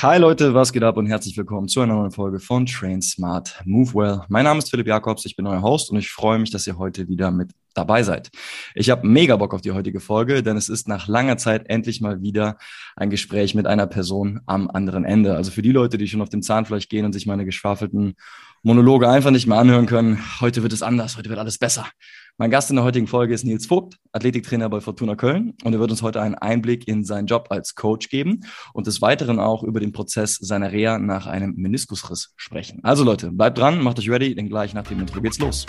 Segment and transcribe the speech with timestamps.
[0.00, 3.60] Hi Leute, was geht ab und herzlich willkommen zu einer neuen Folge von Train Smart
[3.64, 4.20] Move Well.
[4.28, 6.78] Mein Name ist Philipp Jakobs, ich bin euer Host und ich freue mich, dass ihr
[6.78, 8.30] heute wieder mit dabei seid.
[8.76, 12.00] Ich habe mega Bock auf die heutige Folge, denn es ist nach langer Zeit endlich
[12.00, 12.58] mal wieder
[12.94, 15.34] ein Gespräch mit einer Person am anderen Ende.
[15.34, 18.14] Also für die Leute, die schon auf dem Zahnfleisch gehen und sich meine geschwafelten
[18.62, 21.86] Monologe einfach nicht mehr anhören können, heute wird es anders, heute wird alles besser.
[22.40, 25.80] Mein Gast in der heutigen Folge ist Nils Vogt, Athletiktrainer bei Fortuna Köln und er
[25.80, 28.42] wird uns heute einen Einblick in seinen Job als Coach geben
[28.72, 32.78] und des Weiteren auch über den Prozess seiner Reha nach einem Meniskusriss sprechen.
[32.84, 35.66] Also Leute, bleibt dran, macht euch ready, denn gleich nach dem Intro geht's los.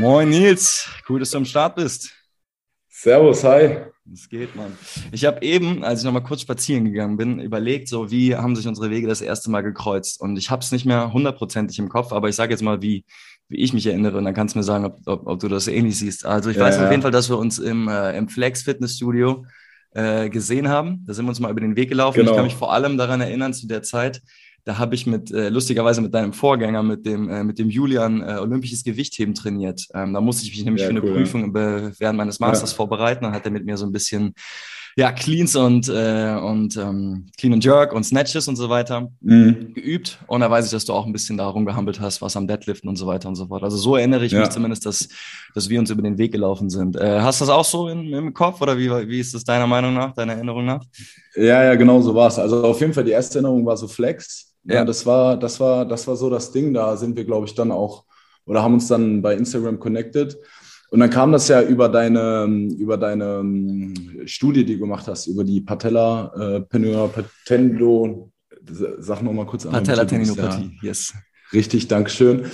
[0.00, 2.19] Moin Nils, cool, dass du am Start bist.
[3.02, 3.78] Servus, hi.
[4.04, 4.76] Das geht, Mann.
[5.10, 8.68] Ich habe eben, als ich nochmal kurz spazieren gegangen bin, überlegt, so wie haben sich
[8.68, 10.20] unsere Wege das erste Mal gekreuzt.
[10.20, 13.06] Und ich habe es nicht mehr hundertprozentig im Kopf, aber ich sage jetzt mal, wie,
[13.48, 14.18] wie ich mich erinnere.
[14.18, 16.26] Und dann kannst du mir sagen, ob, ob, ob du das ähnlich siehst.
[16.26, 16.84] Also ich ja, weiß ja.
[16.84, 19.46] auf jeden Fall, dass wir uns im, äh, im Flex Fitnessstudio
[19.92, 21.02] äh, gesehen haben.
[21.06, 22.18] Da sind wir uns mal über den Weg gelaufen.
[22.18, 22.32] Genau.
[22.32, 24.20] Ich kann mich vor allem daran erinnern, zu der Zeit,
[24.64, 28.22] da habe ich mit, äh, lustigerweise mit deinem Vorgänger, mit dem, äh, mit dem Julian,
[28.22, 29.86] äh, olympisches Gewichtheben trainiert.
[29.94, 32.76] Ähm, da musste ich mich nämlich ja, für eine cool, Prüfung während meines Masters ja.
[32.76, 33.24] vorbereiten.
[33.24, 34.34] Dann hat er mit mir so ein bisschen
[34.96, 39.72] ja, Cleans und, äh, und ähm, Clean and Jerk und Snatches und so weiter mhm.
[39.74, 40.18] geübt.
[40.26, 42.88] Und da weiß ich, dass du auch ein bisschen darum gehampelt hast, was am Deadliften
[42.88, 43.62] und so weiter und so fort.
[43.62, 44.40] Also so erinnere ich ja.
[44.40, 45.08] mich zumindest, dass,
[45.54, 46.96] dass wir uns über den Weg gelaufen sind.
[46.96, 49.66] Äh, hast du das auch so in, im Kopf oder wie, wie ist das deiner
[49.66, 50.84] Meinung nach, deiner Erinnerung nach?
[51.36, 52.38] Ja, ja, genau so war es.
[52.38, 54.49] Also auf jeden Fall die erste Erinnerung war so Flex.
[54.64, 56.74] Ja, das war, das war, das war so das Ding.
[56.74, 58.04] Da sind wir, glaube ich, dann auch
[58.46, 60.36] oder haben uns dann bei Instagram connected.
[60.90, 63.94] Und dann kam das ja über deine, über deine ähm,
[64.24, 68.32] Studie, die du gemacht hast, über die Patella, äh, Penua, Patendo,
[68.98, 69.72] sag nochmal kurz an.
[69.72, 70.88] Patella Tendinopathie, ja.
[70.88, 71.14] yes.
[71.52, 72.44] Richtig, Dankeschön.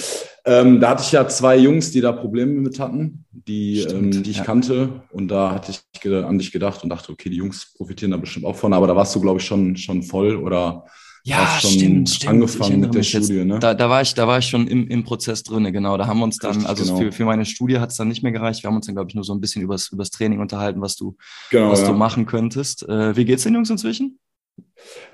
[0.45, 4.31] Ähm, da hatte ich ja zwei Jungs, die da Probleme mit hatten, die, ähm, die
[4.31, 4.45] ich ja.
[4.45, 5.03] kannte.
[5.11, 8.45] Und da hatte ich an dich gedacht und dachte, okay, die Jungs profitieren da bestimmt
[8.45, 8.73] auch von.
[8.73, 10.85] Aber da warst du, glaube ich, schon, schon voll oder
[11.27, 12.31] ja, stimmt, stimmt.
[12.31, 13.59] Angefangen mit der Studie, ne?
[13.59, 15.97] Da, da, war ich, da war ich schon im, im Prozess drin, genau.
[15.97, 16.99] Da haben wir uns dann, Richtig, also genau.
[16.99, 18.63] für, für meine Studie hat es dann nicht mehr gereicht.
[18.63, 20.95] Wir haben uns dann, glaube ich, nur so ein bisschen übers, übers Training unterhalten, was
[20.95, 21.17] du,
[21.51, 21.89] genau, was ja.
[21.89, 22.89] du machen könntest.
[22.89, 24.21] Äh, wie geht's den Jungs inzwischen?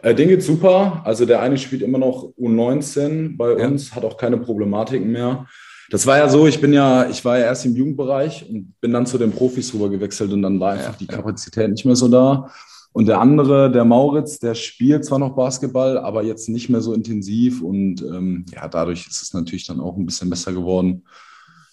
[0.03, 1.01] Äh, den geht's super.
[1.07, 3.67] Also der eine spielt immer noch U19 bei ja.
[3.67, 5.47] uns, hat auch keine Problematiken mehr.
[5.91, 8.93] Das war ja so, ich bin ja, ich war ja erst im Jugendbereich und bin
[8.93, 11.97] dann zu den Profis rüber gewechselt und dann war einfach ja, die Kapazität nicht mehr
[11.97, 12.51] so da.
[12.93, 16.93] Und der andere, der Mauritz, der spielt zwar noch Basketball, aber jetzt nicht mehr so
[16.93, 17.63] intensiv.
[17.63, 21.05] Und ähm, ja, dadurch ist es natürlich dann auch ein bisschen besser geworden,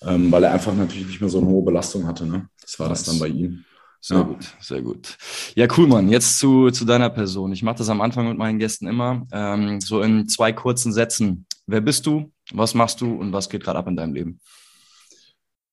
[0.01, 2.25] ähm, weil er einfach natürlich nicht mehr so eine hohe Belastung hatte.
[2.25, 2.47] Ne?
[2.61, 3.65] Das war das dann bei ihm.
[4.01, 4.23] Sehr ja.
[4.23, 5.17] gut, sehr gut.
[5.55, 6.07] Ja, cool, Mann.
[6.07, 7.51] Jetzt zu, zu deiner Person.
[7.51, 11.45] Ich mache das am Anfang mit meinen Gästen immer, ähm, so in zwei kurzen Sätzen.
[11.67, 12.31] Wer bist du?
[12.53, 14.39] Was machst du und was geht gerade ab in deinem Leben?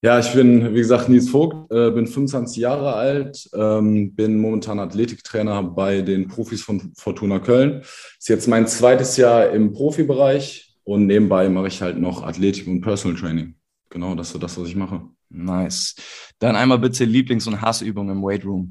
[0.02, 4.78] Ja, ich bin, wie gesagt, Nils Vogt, äh, bin 25 Jahre alt, ähm, bin momentan
[4.78, 7.80] Athletiktrainer bei den Profis von Fortuna Köln.
[7.80, 12.82] Ist jetzt mein zweites Jahr im Profibereich und nebenbei mache ich halt noch Athletik und
[12.82, 13.54] Personal Training.
[13.88, 15.00] Genau, das ist so das, was ich mache.
[15.30, 15.96] Nice.
[16.38, 18.70] Dann einmal bitte Lieblings- und Hassübungen im Weightroom.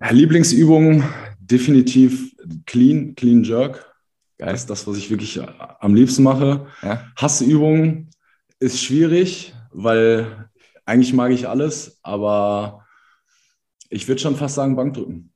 [0.00, 1.04] Ja, Lieblingsübungen
[1.38, 3.94] definitiv Clean, Clean Jerk.
[4.38, 4.50] Geil.
[4.52, 5.40] Das ist das, was ich wirklich
[5.80, 6.66] am liebsten mache.
[6.82, 7.04] Ja.
[7.16, 8.10] Hassübungen
[8.58, 10.48] ist schwierig, weil
[10.84, 12.86] eigentlich mag ich alles, aber
[13.90, 15.32] ich würde schon fast sagen Bankdrücken.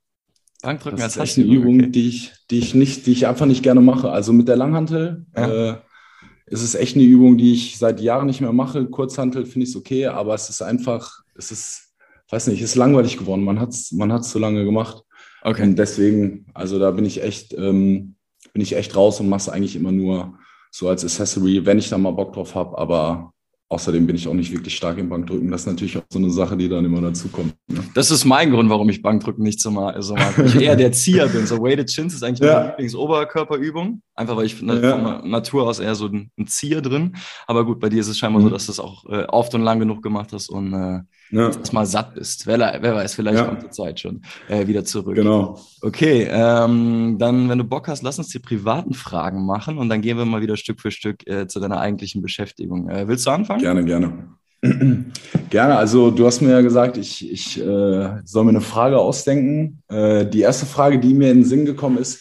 [0.63, 1.91] Bankdrücken das ist echt eine Übung, okay.
[1.91, 4.11] die ich, die ich nicht, die ich einfach nicht gerne mache.
[4.11, 5.71] Also mit der Langhantel ja.
[5.73, 5.77] äh,
[6.47, 8.87] ist es echt eine Übung, die ich seit Jahren nicht mehr mache.
[8.87, 11.95] Kurzhantel finde ich es okay, aber es ist einfach, es ist,
[12.31, 13.45] weiß nicht, es ist langweilig geworden.
[13.45, 15.05] Man hat es man hat's zu lange gemacht.
[15.43, 15.63] Okay.
[15.63, 18.17] Und deswegen, also da bin ich echt, ähm,
[18.53, 20.39] bin ich echt raus und mache es eigentlich immer nur
[20.71, 22.77] so als Accessory, wenn ich da mal Bock drauf habe.
[22.77, 23.33] Aber
[23.73, 25.49] Außerdem bin ich auch nicht wirklich stark im Bankdrücken.
[25.49, 27.55] Das ist natürlich auch so eine Sache, die dann immer dazu kommt.
[27.69, 27.79] Ne?
[27.95, 29.95] Das ist mein Grund, warum ich Bankdrücken nicht so mag.
[30.01, 30.37] So mag.
[30.45, 31.47] Ich eher der Zieher bin.
[31.47, 32.55] So Weighted Chins ist eigentlich ja.
[32.55, 34.03] meine Lieblingsoberkörperübung.
[34.21, 35.23] Einfach weil ich von ja.
[35.25, 37.17] Natur aus eher so ein, Zieher drin.
[37.47, 38.49] Aber gut, bei dir ist es scheinbar mhm.
[38.49, 41.01] so, dass du es auch äh, oft und lang genug gemacht hast und äh,
[41.31, 41.51] ja.
[41.73, 42.47] mal satt bist.
[42.47, 43.47] Wer, wer weiß, vielleicht ja.
[43.47, 45.15] kommt die Zeit schon äh, wieder zurück.
[45.15, 45.59] Genau.
[45.81, 50.03] Okay, ähm, dann, wenn du Bock hast, lass uns die privaten Fragen machen und dann
[50.03, 52.91] gehen wir mal wieder Stück für Stück äh, zu deiner eigentlichen Beschäftigung.
[52.91, 53.63] Äh, willst du anfangen?
[53.63, 54.29] Gerne, gerne.
[55.49, 59.83] Gerne, also du hast mir ja gesagt, ich, ich äh, soll mir eine Frage ausdenken.
[59.89, 62.21] Äh, die erste Frage, die mir in den Sinn gekommen ist,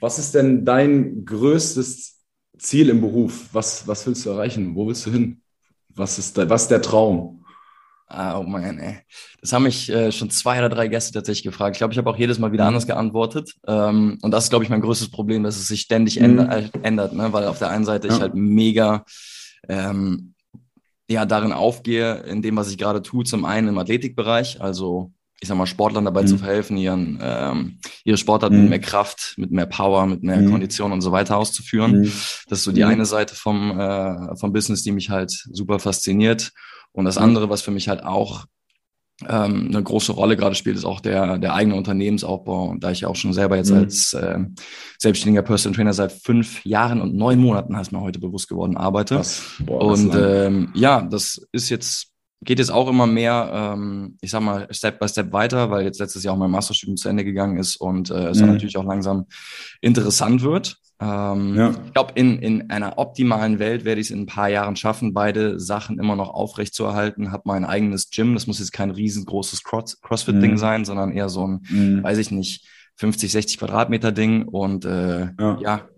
[0.00, 2.18] was ist denn dein größtes
[2.58, 3.48] Ziel im Beruf?
[3.52, 4.74] Was, was willst du erreichen?
[4.74, 5.40] Wo willst du hin?
[5.94, 7.44] Was ist, da, was ist der Traum?
[8.06, 8.98] Ah, oh mein, ey.
[9.40, 11.76] Das haben mich äh, schon zwei oder drei Gäste tatsächlich gefragt.
[11.76, 12.68] Ich glaube, ich habe auch jedes Mal wieder mhm.
[12.68, 13.54] anders geantwortet.
[13.66, 16.24] Ähm, und das ist, glaube ich, mein größtes Problem, dass es sich ständig mhm.
[16.24, 17.32] ändert, äh, ändert ne?
[17.32, 18.14] weil auf der einen Seite ja.
[18.14, 19.04] ich halt mega
[19.68, 20.34] ähm,
[21.10, 25.48] ja, darin aufgehe, in dem, was ich gerade tue, zum einen im Athletikbereich, also ich
[25.48, 26.26] sag mal, Sportlern dabei mhm.
[26.26, 28.62] zu verhelfen, ihren, ähm, ihre Sportart mhm.
[28.62, 30.50] mit mehr Kraft, mit mehr Power, mit mehr mhm.
[30.50, 32.00] Kondition und so weiter auszuführen.
[32.00, 32.12] Mhm.
[32.48, 32.90] Das ist so die mhm.
[32.90, 36.52] eine Seite vom, äh, vom Business, die mich halt super fasziniert.
[36.92, 38.46] Und das andere, was für mich halt auch
[39.28, 42.68] ähm, eine große Rolle gerade spielt, ist auch der, der eigene Unternehmensaufbau.
[42.68, 43.78] Und da ich ja auch schon selber jetzt mhm.
[43.78, 44.38] als äh,
[44.98, 49.22] selbstständiger Personal Trainer seit fünf Jahren und neun Monaten, heißt mir heute bewusst geworden, arbeite.
[49.60, 52.08] Boah, und ähm, ja, das ist jetzt
[52.40, 55.98] geht jetzt auch immer mehr, ähm, ich sag mal, Step by Step weiter, weil jetzt
[55.98, 58.48] letztes Jahr auch mein Masterstudium zu Ende gegangen ist und äh, es mhm.
[58.48, 59.26] natürlich auch langsam
[59.80, 60.78] interessant wird.
[61.00, 61.70] Ähm, ja.
[61.86, 65.14] Ich glaube, in, in einer optimalen Welt werde ich es in ein paar Jahren schaffen,
[65.14, 67.30] beide Sachen immer noch aufrecht zu erhalten.
[67.30, 68.34] Habe mein eigenes Gym.
[68.34, 70.58] Das muss jetzt kein riesengroßes Cross Crossfit-Ding mhm.
[70.58, 72.02] sein, sondern eher so ein, mhm.
[72.02, 74.48] weiß ich nicht, 50, 60 Quadratmeter Ding.
[74.48, 75.58] Und äh, ja.
[75.60, 75.88] ja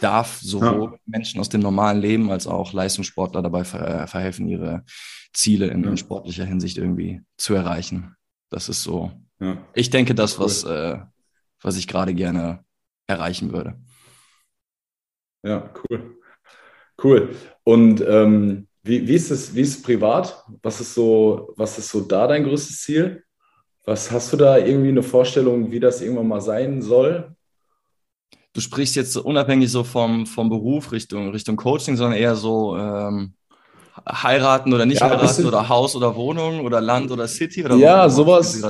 [0.00, 0.98] darf sowohl ja.
[1.06, 4.84] Menschen aus dem normalen Leben als auch Leistungssportler dabei ver verhelfen, ihre
[5.32, 8.16] Ziele in, in, sportlicher Hinsicht irgendwie zu erreichen.
[8.50, 9.12] Das ist so.
[9.74, 10.98] Ich denke, das, was, äh,
[11.60, 12.64] was ich gerade gerne
[13.06, 13.78] erreichen würde.
[15.44, 16.18] Ja, cool.
[17.02, 17.36] Cool.
[17.62, 20.44] Und ähm, wie, wie, ist es, wie ist es privat?
[20.62, 23.24] Was ist, so, was ist so da dein größtes Ziel?
[23.84, 27.34] Was hast du da irgendwie eine Vorstellung, wie das irgendwann mal sein soll?
[28.52, 33.34] Du sprichst jetzt unabhängig so vom, vom Beruf Richtung, Richtung Coaching, sondern eher so ähm,
[34.06, 38.08] heiraten oder nicht ja, heiraten oder Haus oder Wohnung oder Land oder City oder ja
[38.08, 38.62] sowas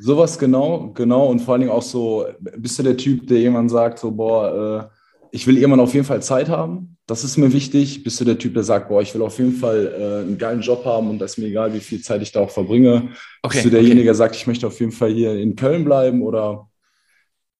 [0.00, 2.26] sowas genau genau und vor allen Dingen auch so
[2.56, 4.96] bist du der Typ der jemand sagt so boah äh,
[5.36, 6.96] ich will irgendwann auf jeden Fall Zeit haben.
[7.06, 8.02] Das ist mir wichtig.
[8.02, 10.62] Bist du der Typ, der sagt, boah, ich will auf jeden Fall äh, einen geilen
[10.62, 13.10] Job haben und das ist mir egal, wie viel Zeit ich da auch verbringe.
[13.42, 14.06] Okay, Bist du derjenige, okay.
[14.06, 16.68] der sagt, ich möchte auf jeden Fall hier in Köln bleiben oder?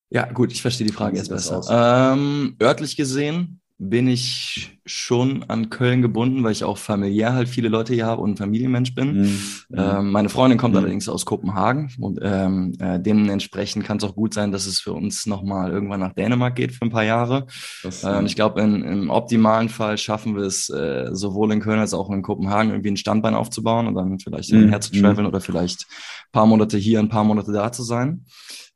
[0.09, 1.61] Ja, gut, ich verstehe die Frage jetzt besser.
[1.69, 7.69] Ähm, örtlich gesehen bin ich schon an Köln gebunden, weil ich auch familiär halt viele
[7.69, 9.23] Leute hier habe und ein Familienmensch bin.
[9.23, 9.41] Mhm.
[9.75, 10.79] Ähm, meine Freundin kommt mhm.
[10.79, 14.95] allerdings aus Kopenhagen und ähm, äh, dementsprechend kann es auch gut sein, dass es für
[14.95, 17.47] uns nochmal irgendwann nach Dänemark geht für ein paar Jahre.
[17.83, 21.93] Das, ähm, ich glaube, im optimalen Fall schaffen wir es äh, sowohl in Köln als
[21.93, 24.71] auch in Kopenhagen irgendwie ein Standbein aufzubauen und dann vielleicht mhm.
[24.71, 28.25] her zu traveln oder vielleicht ein paar Monate hier, ein paar Monate da zu sein.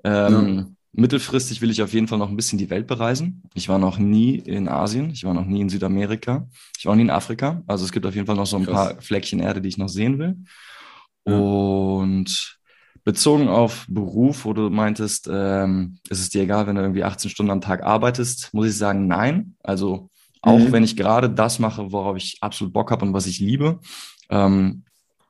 [0.05, 0.67] Ähm, ja.
[0.93, 3.43] Mittelfristig will ich auf jeden Fall noch ein bisschen die Welt bereisen.
[3.55, 6.97] Ich war noch nie in Asien, ich war noch nie in Südamerika, ich war noch
[6.97, 7.63] nie in Afrika.
[7.67, 8.95] Also es gibt auf jeden Fall noch so ein Krass.
[8.95, 10.37] paar Fleckchen Erde, die ich noch sehen will.
[11.27, 11.37] Ja.
[11.37, 12.59] Und
[13.05, 17.31] bezogen auf Beruf, wo du meintest, ähm, ist es dir egal, wenn du irgendwie 18
[17.31, 19.55] Stunden am Tag arbeitest, muss ich sagen, nein.
[19.63, 20.11] Also
[20.43, 20.73] auch mhm.
[20.73, 23.81] wenn ich gerade das mache, worauf ich absolut Bock habe und was ich liebe,
[24.29, 24.85] ähm,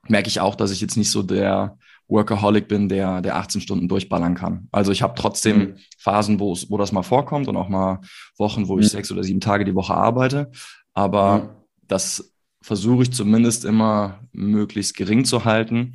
[0.09, 1.77] merke ich auch, dass ich jetzt nicht so der
[2.11, 4.69] Workaholic bin, der, der 18 Stunden durchballern kann.
[4.73, 5.75] Also ich habe trotzdem mhm.
[5.99, 8.01] Phasen, wo, wo das mal vorkommt und auch mal
[8.37, 8.91] Wochen, wo ich mhm.
[8.91, 10.51] sechs oder sieben Tage die Woche arbeite.
[10.93, 11.49] Aber mhm.
[11.87, 15.95] das versuche ich zumindest immer möglichst gering zu halten.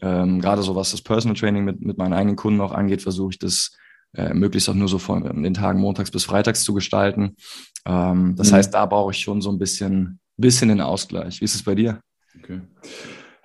[0.00, 3.30] Ähm, gerade so was das Personal Training mit, mit meinen eigenen Kunden auch angeht, versuche
[3.32, 3.72] ich das
[4.14, 7.36] äh, möglichst auch nur so von den Tagen montags bis freitags zu gestalten.
[7.84, 8.56] Ähm, das mhm.
[8.56, 11.40] heißt, da brauche ich schon so ein bisschen, bisschen den Ausgleich.
[11.40, 12.00] Wie ist es bei dir?
[12.38, 12.60] Okay.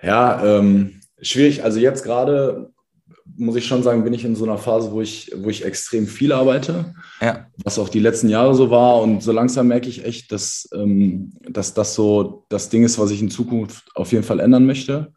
[0.02, 2.70] Ja, ähm, Schwierig, also jetzt gerade
[3.36, 6.06] muss ich schon sagen, bin ich in so einer Phase, wo ich, wo ich extrem
[6.06, 7.46] viel arbeite, ja.
[7.64, 9.00] was auch die letzten Jahre so war.
[9.00, 13.10] Und so langsam merke ich echt, dass, ähm, dass das so das Ding ist, was
[13.10, 15.12] ich in Zukunft auf jeden Fall ändern möchte.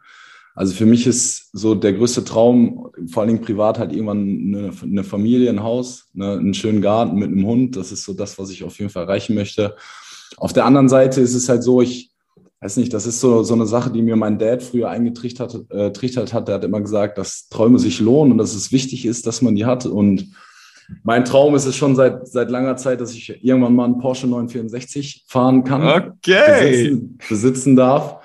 [0.54, 4.72] Also für mich ist so der größte Traum, vor allen Dingen privat, halt irgendwann eine,
[4.82, 7.76] eine Familie, ein Haus, eine, einen schönen Garten mit einem Hund.
[7.76, 9.76] Das ist so das, was ich auf jeden Fall erreichen möchte.
[10.38, 12.12] Auf der anderen Seite ist es halt so, ich,
[12.66, 15.92] weiß nicht, das ist so, so eine Sache, die mir mein Dad früher eingetrichtert äh,
[15.92, 16.48] trichtert hat.
[16.48, 19.56] Der hat immer gesagt, dass Träume sich lohnen und dass es wichtig ist, dass man
[19.56, 19.86] die hat.
[19.86, 20.32] Und
[21.04, 24.26] mein Traum ist es schon seit, seit langer Zeit, dass ich irgendwann mal einen Porsche
[24.26, 25.84] 964 fahren kann.
[25.84, 26.90] Okay.
[26.90, 28.18] Besitzen, besitzen darf.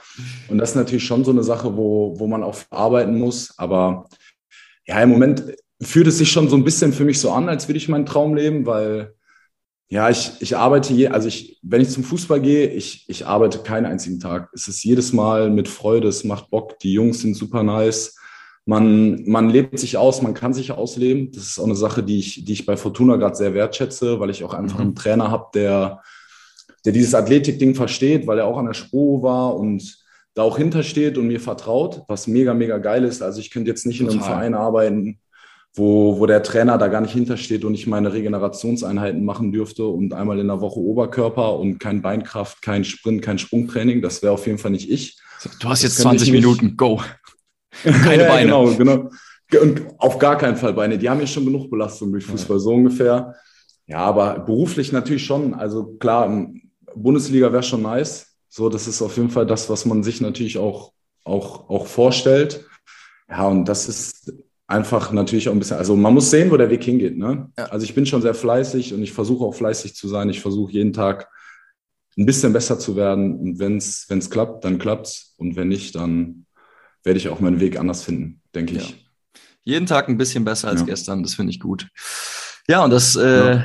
[0.49, 3.53] Und das ist natürlich schon so eine Sache, wo, wo man auch arbeiten muss.
[3.59, 4.07] Aber
[4.87, 5.45] ja, im Moment
[5.83, 8.07] fühlt es sich schon so ein bisschen für mich so an, als würde ich meinen
[8.07, 9.13] Traum leben, weil
[9.93, 13.59] ja, ich, ich arbeite je, also ich, wenn ich zum Fußball gehe, ich, ich arbeite
[13.59, 14.49] keinen einzigen Tag.
[14.55, 18.17] Es ist jedes Mal mit Freude, es macht Bock, die Jungs sind super nice.
[18.65, 21.33] Man, man lebt sich aus, man kann sich ausleben.
[21.33, 24.31] Das ist auch eine Sache, die ich, die ich bei Fortuna gerade sehr wertschätze, weil
[24.31, 24.83] ich auch einfach mhm.
[24.83, 26.03] einen Trainer habe, der,
[26.85, 29.99] der dieses Athletik-Ding versteht, weil er auch an der Spro war und
[30.35, 33.23] da auch hintersteht und mir vertraut, was mega, mega geil ist.
[33.23, 34.15] Also ich könnte jetzt nicht Total.
[34.15, 35.19] in einem Verein arbeiten,
[35.75, 40.13] wo, wo der Trainer da gar nicht hintersteht und ich meine Regenerationseinheiten machen dürfte und
[40.13, 44.03] einmal in der Woche Oberkörper und kein Beinkraft, kein Sprint, kein Sprungtraining.
[44.03, 45.19] Das wäre auf jeden Fall nicht ich.
[45.61, 47.01] Du hast jetzt 20 Minuten, go.
[47.85, 48.47] Keine ja, Beine.
[48.47, 49.11] Genau, genau.
[49.63, 50.99] Und auf gar keinen Fall Beine.
[50.99, 53.35] Die haben ja schon genug Belastung durch Fußball, so ungefähr.
[53.87, 55.55] Ja, aber beruflich natürlich schon.
[55.55, 56.49] Also klar,
[56.95, 58.27] Bundesliga wäre schon nice.
[58.49, 60.93] So, das ist auf jeden Fall das, was man sich natürlich auch,
[61.25, 62.67] auch, auch vorstellt.
[63.29, 64.33] Ja, und das ist
[64.71, 67.19] einfach natürlich auch ein bisschen, also man muss sehen, wo der Weg hingeht.
[67.19, 67.51] Ne?
[67.59, 67.65] Ja.
[67.67, 70.31] Also ich bin schon sehr fleißig und ich versuche auch fleißig zu sein.
[70.31, 71.29] Ich versuche jeden Tag
[72.17, 73.39] ein bisschen besser zu werden.
[73.39, 75.35] Und wenn es klappt, dann klappt's.
[75.39, 76.47] Und wenn nicht, dann
[77.03, 78.83] werde ich auch meinen Weg anders finden, denke ja.
[78.83, 79.07] ich.
[79.63, 80.87] Jeden Tag ein bisschen besser als ja.
[80.87, 81.89] gestern, das finde ich gut.
[82.69, 83.63] Ja, und das, äh,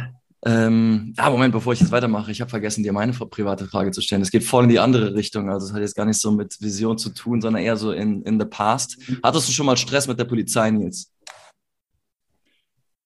[0.47, 4.01] ähm, ah, Moment, bevor ich jetzt weitermache, ich habe vergessen, dir meine private Frage zu
[4.01, 4.21] stellen.
[4.21, 5.49] Es geht voll in die andere Richtung.
[5.49, 8.21] Also es hat jetzt gar nicht so mit Vision zu tun, sondern eher so in,
[8.23, 8.97] in the past.
[9.23, 11.11] Hattest du schon mal Stress mit der Polizei, Nils?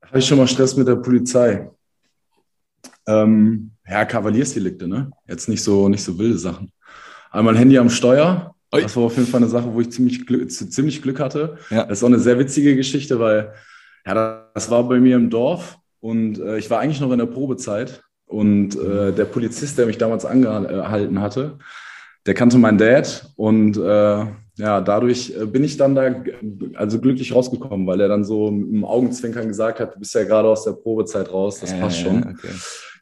[0.05, 1.69] Habe ich schon mal Stress mit der Polizei?
[3.07, 5.09] Ähm, ja, Kavaliersdelikte, ne?
[5.25, 6.73] Jetzt nicht so, nicht so wilde Sachen.
[7.31, 8.53] Einmal Handy am Steuer.
[8.69, 11.57] Das war auf jeden Fall eine Sache, wo ich ziemlich, Glück, ziemlich Glück hatte.
[11.69, 11.85] Ja.
[11.85, 13.53] Das ist auch eine sehr witzige Geschichte, weil
[14.05, 17.25] ja, das war bei mir im Dorf und äh, ich war eigentlich noch in der
[17.25, 18.01] Probezeit.
[18.25, 21.57] Und äh, der Polizist, der mich damals angehalten hatte,
[22.27, 23.31] der kannte meinen Dad.
[23.35, 24.25] Und äh,
[24.55, 26.13] ja, dadurch äh, bin ich dann da
[26.75, 30.47] also glücklich rausgekommen, weil er dann so im Augenzwinkern gesagt hat, du bist ja gerade
[30.47, 32.23] aus der Probezeit raus, das passt schon.
[32.23, 32.53] Okay.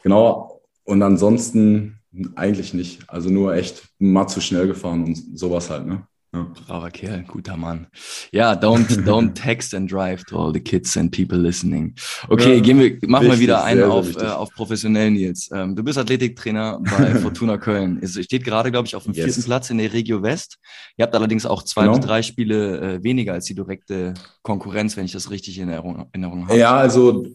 [0.02, 0.62] Genau.
[0.86, 2.00] Und ansonsten
[2.36, 3.02] eigentlich nicht.
[3.08, 6.08] Also nur echt mal zu schnell gefahren und sowas halt, ne?
[6.34, 6.52] Ja.
[6.68, 7.88] Braver Kerl, guter Mann.
[8.32, 11.96] Ja, don't, don't text and drive to all the kids and people listening.
[12.28, 15.50] Okay, ja, gehen wir, machen wir wieder einen auf, äh, auf professionell, Nils.
[15.54, 18.00] Ähm, du bist Athletiktrainer bei Fortuna Köln.
[18.02, 19.26] Es steht gerade, glaube ich, auf dem yes.
[19.26, 20.58] vierten Platz in der Regio West.
[20.98, 21.98] Ihr habt allerdings auch zwei genau.
[21.98, 26.08] bis drei Spiele äh, weniger als die direkte Konkurrenz, wenn ich das richtig in Erinnerung,
[26.12, 26.58] Erinnerung habe.
[26.58, 27.26] Ja, also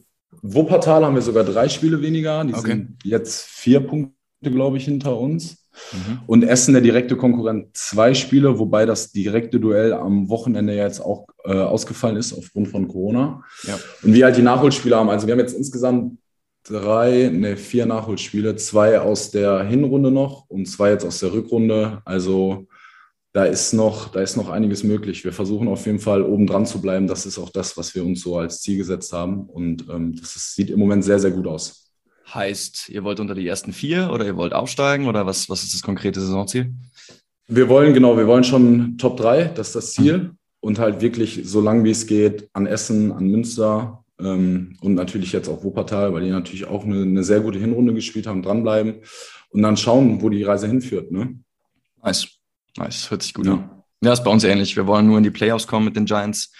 [0.42, 2.44] Wuppertal haben wir sogar drei Spiele weniger.
[2.44, 2.68] Die okay.
[2.68, 5.61] sind jetzt vier Punkte, glaube ich, hinter uns.
[5.92, 6.20] Mhm.
[6.26, 11.26] Und Essen, der direkte Konkurrent, zwei Spiele, wobei das direkte Duell am Wochenende jetzt auch
[11.44, 13.42] äh, ausgefallen ist aufgrund von Corona.
[13.64, 13.78] Ja.
[14.02, 15.10] Und wir halt die Nachholspiele haben.
[15.10, 16.18] Also wir haben jetzt insgesamt
[16.64, 22.00] drei, ne, vier Nachholspiele, zwei aus der Hinrunde noch und zwei jetzt aus der Rückrunde.
[22.04, 22.66] Also
[23.32, 25.24] da ist noch, da ist noch einiges möglich.
[25.24, 27.06] Wir versuchen auf jeden Fall oben dran zu bleiben.
[27.06, 29.48] Das ist auch das, was wir uns so als Ziel gesetzt haben.
[29.48, 31.81] Und ähm, das ist, sieht im Moment sehr, sehr gut aus.
[32.34, 35.74] Heißt, ihr wollt unter die ersten vier oder ihr wollt aufsteigen oder was, was ist
[35.74, 36.72] das konkrete Saisonziel?
[37.46, 40.18] Wir wollen, genau, wir wollen schon Top 3, das ist das Ziel.
[40.18, 40.38] Mhm.
[40.60, 45.32] Und halt wirklich, so lange wie es geht, an Essen, an Münster ähm, und natürlich
[45.32, 49.02] jetzt auch Wuppertal, weil die natürlich auch eine, eine, sehr gute Hinrunde gespielt haben, dranbleiben
[49.50, 51.10] und dann schauen, wo die Reise hinführt.
[51.10, 51.38] Ne?
[52.02, 52.28] Nice.
[52.76, 53.10] Nice.
[53.10, 53.54] Hört sich gut ja.
[53.54, 53.82] an.
[54.02, 54.76] Ja, ist bei uns ähnlich.
[54.76, 56.52] Wir wollen nur in die Playoffs kommen mit den Giants.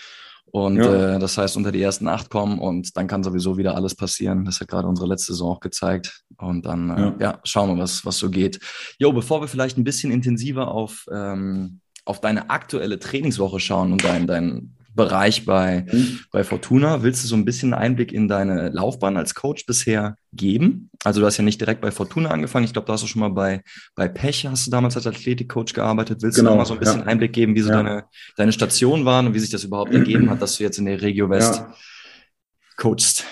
[0.53, 1.15] Und ja.
[1.15, 4.45] äh, das heißt, unter die ersten acht kommen und dann kann sowieso wieder alles passieren.
[4.45, 6.25] Das hat gerade unsere letzte Saison auch gezeigt.
[6.37, 7.17] Und dann äh, ja.
[7.19, 7.41] ja.
[7.43, 8.61] schauen wir, was, was so geht.
[8.99, 14.05] Jo, bevor wir vielleicht ein bisschen intensiver auf, ähm, auf deine aktuelle Trainingswoche schauen und
[14.05, 16.21] dein, dein Bereich bei, mhm.
[16.31, 17.03] bei Fortuna.
[17.03, 20.91] Willst du so ein bisschen Einblick in deine Laufbahn als Coach bisher geben?
[21.05, 22.65] Also du hast ja nicht direkt bei Fortuna angefangen.
[22.65, 23.63] Ich glaube, da hast du schon mal bei,
[23.95, 26.23] bei Pech, hast du damals als Athletikcoach gearbeitet.
[26.23, 27.07] Willst genau, du noch mal so ein bisschen ja.
[27.07, 27.77] Einblick geben, wie so ja.
[27.77, 28.05] deine,
[28.37, 31.01] deine Stationen waren und wie sich das überhaupt ergeben hat, dass du jetzt in der
[31.01, 31.75] Regio West ja.
[32.77, 33.25] coachst?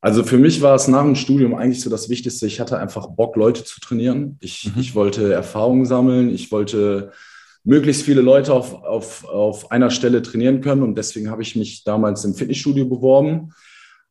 [0.00, 2.46] Also für mich war es nach dem Studium eigentlich so das Wichtigste.
[2.46, 4.36] Ich hatte einfach Bock, Leute zu trainieren.
[4.40, 4.80] Ich, mhm.
[4.80, 6.28] ich wollte Erfahrungen sammeln.
[6.28, 7.12] Ich wollte
[7.64, 10.82] möglichst viele Leute auf, auf, auf einer Stelle trainieren können.
[10.82, 13.52] Und deswegen habe ich mich damals im Fitnessstudio beworben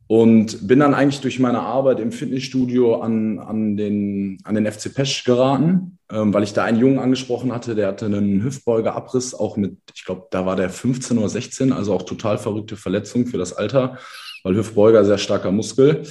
[0.07, 4.93] und bin dann eigentlich durch meine Arbeit im Fitnessstudio an, an, den, an den FC
[4.93, 9.55] Pesch geraten, ähm, weil ich da einen Jungen angesprochen hatte, der hatte einen Hüftbeugeabriss, auch
[9.55, 13.37] mit, ich glaube, da war der 15 oder 16, also auch total verrückte Verletzung für
[13.37, 13.97] das Alter,
[14.43, 16.03] weil Hüftbeuger sehr starker Muskel.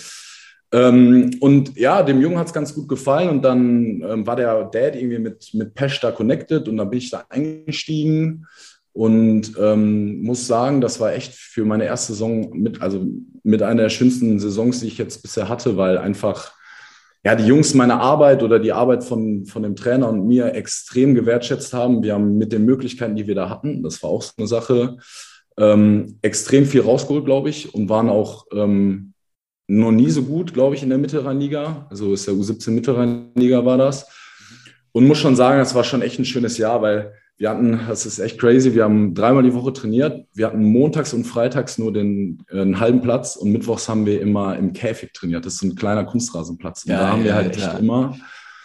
[0.73, 4.65] Ähm, und ja, dem Jungen hat es ganz gut gefallen und dann ähm, war der
[4.65, 8.47] Dad irgendwie mit, mit Pesh da connected und dann bin ich da eingestiegen
[8.95, 13.07] und ähm, muss sagen, das war echt für meine erste Saison mit, also
[13.43, 16.53] mit einer der schönsten Saisons, die ich jetzt bisher hatte, weil einfach
[17.25, 21.15] ja, die Jungs meine Arbeit oder die Arbeit von, von dem Trainer und mir extrem
[21.15, 22.03] gewertschätzt haben.
[22.03, 24.97] Wir haben mit den Möglichkeiten, die wir da hatten, das war auch so eine Sache,
[25.59, 29.12] ähm, extrem viel rausgeholt, glaube ich, und waren auch ähm,
[29.79, 31.87] noch nie so gut, glaube ich, in der Mittelrheinliga.
[31.89, 34.07] Also ist der U17 Mittelrheinliga war das.
[34.93, 38.05] Und muss schon sagen, das war schon echt ein schönes Jahr, weil wir hatten, das
[38.05, 40.27] ist echt crazy, wir haben dreimal die Woche trainiert.
[40.35, 44.21] Wir hatten montags und freitags nur den äh, einen halben Platz und mittwochs haben wir
[44.21, 45.47] immer im Käfig trainiert.
[45.47, 46.85] Das ist so ein kleiner Kunstrasenplatz.
[46.85, 48.17] Und ja, da haben ja, wir halt echt immer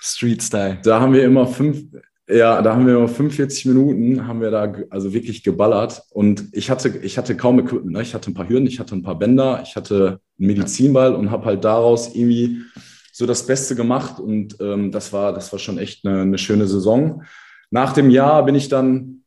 [0.01, 0.79] Street Style.
[0.83, 1.83] Da haben wir immer fünf,
[2.29, 6.03] ja, da haben wir immer 45 Minuten, haben wir da also wirklich geballert.
[6.11, 7.93] Und ich hatte, ich hatte kaum Equipment.
[7.93, 8.01] Ne?
[8.01, 11.31] Ich hatte ein paar Hürden, ich hatte ein paar Bänder, ich hatte einen Medizinball und
[11.31, 12.61] habe halt daraus irgendwie
[13.13, 14.19] so das Beste gemacht.
[14.19, 17.23] Und ähm, das, war, das war schon echt eine, eine schöne Saison.
[17.71, 19.17] Nach dem Jahr bin ich dann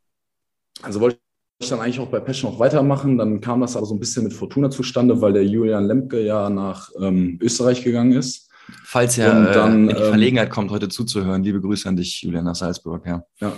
[0.83, 1.19] also wollte
[1.61, 3.19] ich dann eigentlich auch bei Passion noch weitermachen.
[3.19, 6.49] Dann kam das aber so ein bisschen mit Fortuna zustande, weil der Julian Lemke ja
[6.49, 8.50] nach ähm, Österreich gegangen ist.
[8.84, 11.96] Falls er dann, äh, in die ähm, Verlegenheit ähm, kommt, heute zuzuhören, liebe Grüße an
[11.96, 13.06] dich, Julian, nach Salzburg.
[13.06, 13.52] Ja, ja,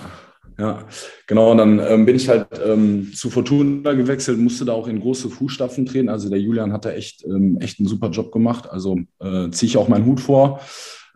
[0.58, 0.86] ja.
[1.26, 1.50] genau.
[1.52, 5.30] Und dann ähm, bin ich halt ähm, zu Fortuna gewechselt, musste da auch in große
[5.30, 6.08] Fußstapfen treten.
[6.08, 8.68] Also der Julian hat da echt, ähm, echt einen super Job gemacht.
[8.70, 10.60] Also äh, ziehe ich auch meinen Hut vor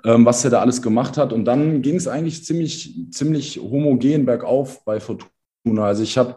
[0.09, 1.33] was er da alles gemacht hat.
[1.33, 5.85] Und dann ging es eigentlich ziemlich, ziemlich homogen bergauf bei Fortuna.
[5.85, 6.37] Also ich habe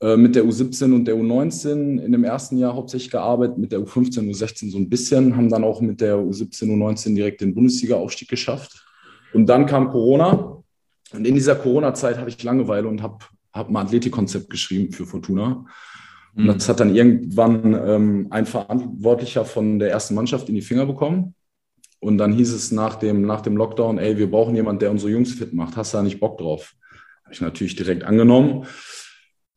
[0.00, 4.30] mit der U17 und der U19 in dem ersten Jahr hauptsächlich gearbeitet, mit der U15,
[4.30, 8.86] U16 so ein bisschen, haben dann auch mit der U17, U19 direkt den Bundesliga-Aufstieg geschafft.
[9.32, 10.62] Und dann kam Corona.
[11.12, 13.18] Und in dieser Corona-Zeit hatte ich Langeweile und habe
[13.52, 15.64] hab ein Athletikkonzept geschrieben für Fortuna.
[16.34, 16.48] Und mhm.
[16.48, 21.34] das hat dann irgendwann ähm, ein Verantwortlicher von der ersten Mannschaft in die Finger bekommen.
[22.00, 25.10] Und dann hieß es nach dem, nach dem Lockdown, ey, wir brauchen jemanden, der unsere
[25.10, 25.76] Jungs fit macht.
[25.76, 26.74] Hast du da nicht Bock drauf?
[27.24, 28.66] Habe ich natürlich direkt angenommen.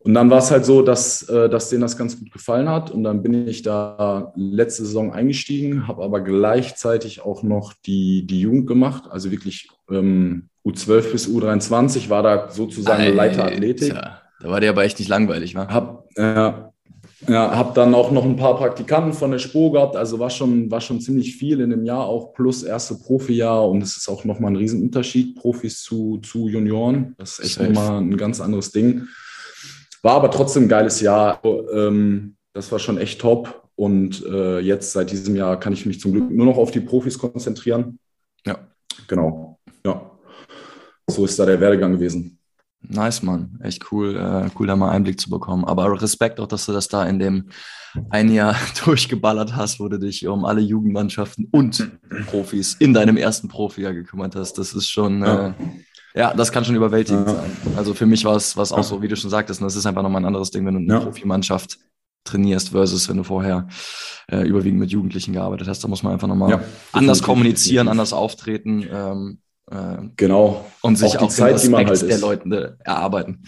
[0.03, 2.89] Und dann war es halt so, dass, äh, dass denen das ganz gut gefallen hat.
[2.89, 8.41] Und dann bin ich da letzte Saison eingestiegen, habe aber gleichzeitig auch noch die, die
[8.41, 13.93] Jugend gemacht, also wirklich ähm, U12 bis U23 war da sozusagen Alter, Leiter Athletik.
[13.93, 15.67] Da war der aber echt nicht langweilig, wa?
[15.67, 16.51] Hab, äh,
[17.27, 20.71] ja, habe dann auch noch ein paar Praktikanten von der Spur gehabt, also war schon,
[20.71, 24.25] war schon ziemlich viel in dem Jahr auch, plus erste Profijahr und es ist auch
[24.25, 27.13] nochmal ein Riesenunterschied, Profis zu, zu Junioren.
[27.19, 29.07] Das ist echt nochmal ein ganz anderes Ding.
[30.01, 31.41] War aber trotzdem ein geiles Jahr.
[31.43, 33.69] Ähm, das war schon echt top.
[33.75, 36.81] Und äh, jetzt seit diesem Jahr kann ich mich zum Glück nur noch auf die
[36.81, 37.99] Profis konzentrieren.
[38.45, 38.59] Ja.
[39.07, 39.59] Genau.
[39.85, 40.11] Ja.
[41.07, 42.37] So ist da der Werdegang gewesen.
[42.81, 43.59] Nice, Mann.
[43.63, 45.65] Echt cool, äh, cool, da mal Einblick zu bekommen.
[45.65, 47.49] Aber Respekt auch, dass du das da in dem
[48.09, 48.55] ein Jahr
[48.85, 51.91] durchgeballert hast, wo du dich um alle Jugendmannschaften und
[52.27, 54.57] Profis in deinem ersten Profijahr gekümmert hast.
[54.57, 55.53] Das ist schon, äh,
[56.15, 57.35] ja das kann schon überwältigend ja.
[57.35, 57.51] sein.
[57.77, 58.83] Also für mich war es auch ja.
[58.83, 61.05] so, wie du schon sagtest, das ist einfach nochmal ein anderes Ding, wenn du eine
[61.05, 61.79] Profimannschaft
[62.23, 63.67] trainierst versus wenn du vorher
[64.31, 65.83] äh, überwiegend mit Jugendlichen gearbeitet hast.
[65.83, 68.85] Da muss man einfach nochmal anders kommunizieren, anders auftreten.
[68.91, 69.39] Ähm,
[69.69, 70.65] äh, genau.
[70.81, 73.43] Und sich auch, die auch Zeit, die man halt der Leute erarbeiten.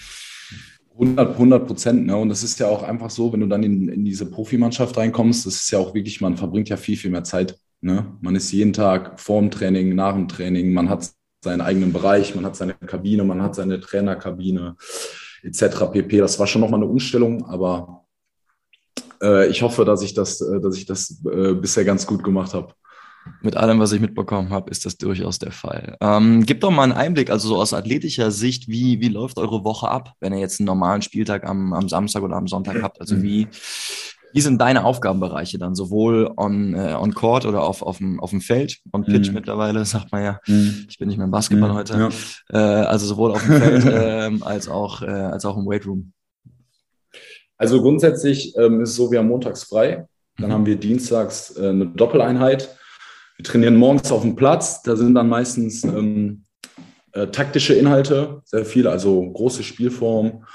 [0.99, 2.06] 100, Prozent.
[2.06, 2.15] Ne?
[2.15, 5.45] Und das ist ja auch einfach so, wenn du dann in, in diese Profimannschaft reinkommst,
[5.45, 7.58] das ist ja auch wirklich, man verbringt ja viel, viel mehr Zeit.
[7.82, 8.15] Ne?
[8.21, 11.10] Man ist jeden Tag vor dem Training, nach dem Training, man hat
[11.43, 14.75] seinen eigenen Bereich, man hat seine Kabine, man hat seine Trainerkabine
[15.43, 15.91] etc.
[15.91, 16.17] pp.
[16.17, 18.06] Das war schon nochmal eine Umstellung, aber
[19.21, 22.53] äh, ich hoffe, dass ich das, äh, dass ich das äh, bisher ganz gut gemacht
[22.53, 22.73] habe
[23.41, 25.97] mit allem, was ich mitbekommen habe, ist das durchaus der Fall.
[26.01, 29.63] Ähm, gib doch mal einen Einblick, also so aus athletischer Sicht, wie, wie läuft eure
[29.63, 32.99] Woche ab, wenn ihr jetzt einen normalen Spieltag am, am Samstag oder am Sonntag habt?
[32.99, 33.47] Also wie,
[34.34, 38.32] wie sind deine Aufgabenbereiche dann, sowohl on, äh, on Court oder auf, auf, dem, auf
[38.32, 39.36] dem Feld, on Pitch mhm.
[39.36, 40.39] mittlerweile, sagt man ja.
[40.48, 40.86] Mhm.
[40.89, 41.76] Ich bin nicht mehr im Basketball mhm.
[41.76, 42.12] heute.
[42.52, 42.82] Ja.
[42.82, 46.12] Äh, also sowohl auf dem Feld äh, als, auch, äh, als auch im Weightroom.
[47.58, 50.08] Also grundsätzlich ähm, ist es so, wir haben montags frei.
[50.38, 50.54] Dann mhm.
[50.54, 52.76] haben wir dienstags äh, eine Doppeleinheit
[53.38, 54.84] wir trainieren morgens auf dem Platz.
[54.84, 56.46] Da sind dann meistens ähm,
[57.13, 60.46] äh, taktische Inhalte, sehr viele, also große Spielform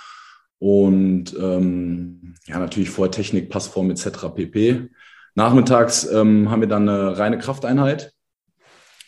[0.59, 4.09] und ähm, ja, natürlich vorher Technik, Passform etc.
[4.35, 4.88] pp.
[5.35, 8.12] Nachmittags ähm, haben wir dann eine reine Krafteinheit.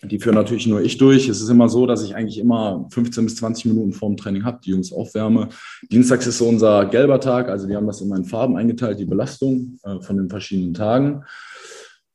[0.02, 1.28] Die führe natürlich nur ich durch.
[1.28, 4.60] Es ist immer so, dass ich eigentlich immer 15 bis 20 Minuten vorm Training habe,
[4.64, 5.48] die Jungs aufwärme.
[5.90, 9.04] Dienstags ist so unser gelber Tag, also wir haben das in meinen Farben eingeteilt, die
[9.04, 11.24] Belastung äh, von den verschiedenen Tagen.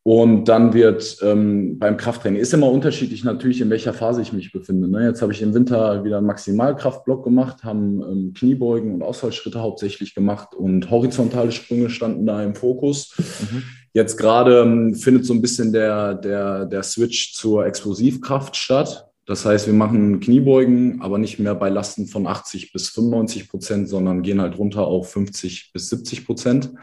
[0.08, 4.52] Und dann wird ähm, beim Krafttraining, ist immer unterschiedlich natürlich, in welcher Phase ich mich
[4.52, 4.88] befinde.
[4.88, 5.08] Ne?
[5.08, 10.14] Jetzt habe ich im Winter wieder einen Maximalkraftblock gemacht, haben ähm, Kniebeugen und Ausfallschritte hauptsächlich
[10.14, 13.16] gemacht und horizontale Sprünge standen da im Fokus.
[13.18, 13.64] Mhm.
[13.94, 19.10] Jetzt gerade ähm, findet so ein bisschen der, der, der Switch zur Explosivkraft statt.
[19.26, 23.90] Das heißt, wir machen Kniebeugen, aber nicht mehr bei Lasten von 80 bis 95 Prozent,
[23.90, 26.74] sondern gehen halt runter auf 50 bis 70 Prozent.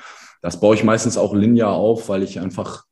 [0.40, 2.82] Das baue ich meistens auch linear auf, weil ich einfach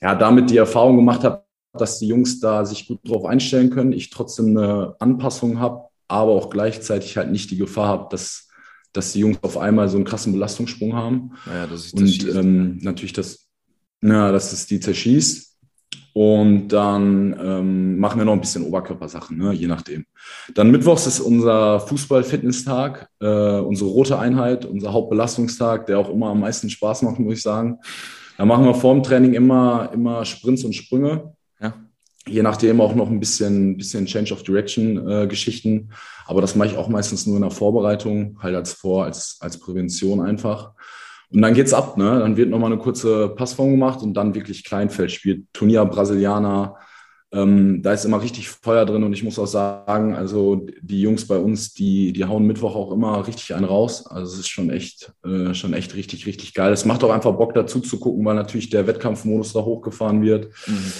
[0.00, 3.92] ja, damit die Erfahrung gemacht habe, dass die Jungs da sich gut drauf einstellen können,
[3.92, 8.48] ich trotzdem eine Anpassung habe, aber auch gleichzeitig halt nicht die Gefahr habe, dass,
[8.92, 11.32] dass die Jungs auf einmal so einen krassen Belastungssprung haben.
[11.46, 13.48] Ja, das ist Und ähm, natürlich das,
[14.02, 15.50] ja, dass es die zerschießt.
[16.12, 20.06] Und dann ähm, machen wir noch ein bisschen Oberkörpersachen, ne, je nachdem.
[20.54, 26.40] Dann Mittwochs ist unser Fußball-Fitness-Tag, äh, unsere rote Einheit, unser Hauptbelastungstag, der auch immer am
[26.40, 27.78] meisten Spaß macht, muss ich sagen.
[28.40, 31.34] Da machen wir vorm Training immer, immer Sprints und Sprünge.
[31.60, 31.74] Ja.
[32.26, 35.90] Je nachdem auch noch ein bisschen, bisschen Change of Direction-Geschichten.
[35.90, 39.36] Äh, Aber das mache ich auch meistens nur in der Vorbereitung, halt als Vor-, als,
[39.40, 40.72] als Prävention einfach.
[41.28, 42.18] Und dann geht's ab, ne?
[42.18, 45.44] Dann wird nochmal eine kurze Passform gemacht und dann wirklich Kleinfeld spielt.
[45.52, 46.76] Turnier Brasilianer,
[47.32, 51.28] Ähm, da ist immer richtig Feuer drin und ich muss auch sagen, also die Jungs
[51.28, 54.04] bei uns, die, die hauen Mittwoch auch immer richtig einen raus.
[54.06, 56.72] Also es ist schon echt, äh, schon echt richtig, richtig geil.
[56.72, 60.48] Es macht auch einfach Bock dazu zu gucken, weil natürlich der Wettkampfmodus da hochgefahren wird.
[60.66, 60.92] Mhm.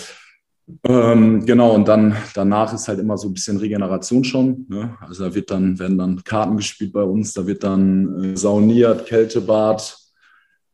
[0.84, 4.66] Ähm, genau, und dann danach ist halt immer so ein bisschen Regeneration schon.
[4.68, 4.96] Ne?
[5.00, 9.06] Also da wird dann, werden dann Karten gespielt bei uns, da wird dann äh, sauniert,
[9.06, 9.98] Kältebad,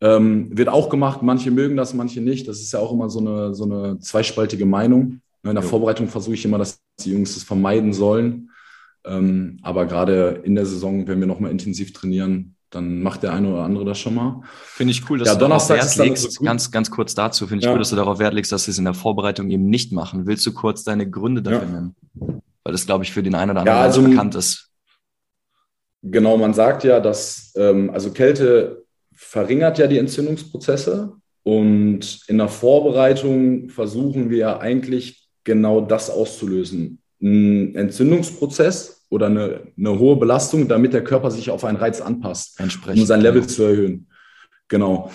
[0.02, 1.22] ähm, wird auch gemacht.
[1.22, 2.46] Manche mögen das, manche nicht.
[2.46, 5.22] Das ist ja auch immer so eine, so eine zweispaltige Meinung.
[5.42, 8.50] In der Vorbereitung versuche ich immer, dass die Jungs das vermeiden sollen.
[9.04, 13.48] Ähm, aber gerade in der Saison, wenn wir nochmal intensiv trainieren, dann macht der eine
[13.48, 14.42] oder andere das schon mal.
[14.64, 16.32] Finde ich cool, dass ja, du darauf Wert legst.
[16.32, 17.72] So ganz, ganz kurz dazu, finde ich ja.
[17.72, 20.26] cool, dass du darauf Wert legst, dass sie es in der Vorbereitung eben nicht machen.
[20.26, 21.66] Willst du kurz deine Gründe dafür ja.
[21.66, 21.94] nennen?
[22.64, 24.70] Weil das, glaube ich, für den einen oder anderen ja, also, bekannt ist.
[26.02, 32.48] Genau, man sagt ja, dass ähm, also Kälte verringert ja die Entzündungsprozesse und in der
[32.48, 36.98] Vorbereitung versuchen wir eigentlich genau das auszulösen.
[37.22, 42.60] Ein Entzündungsprozess oder eine, eine hohe Belastung, damit der Körper sich auf einen Reiz anpasst,
[42.60, 43.52] um sein Level genau.
[43.52, 44.08] zu erhöhen.
[44.68, 45.10] Genau.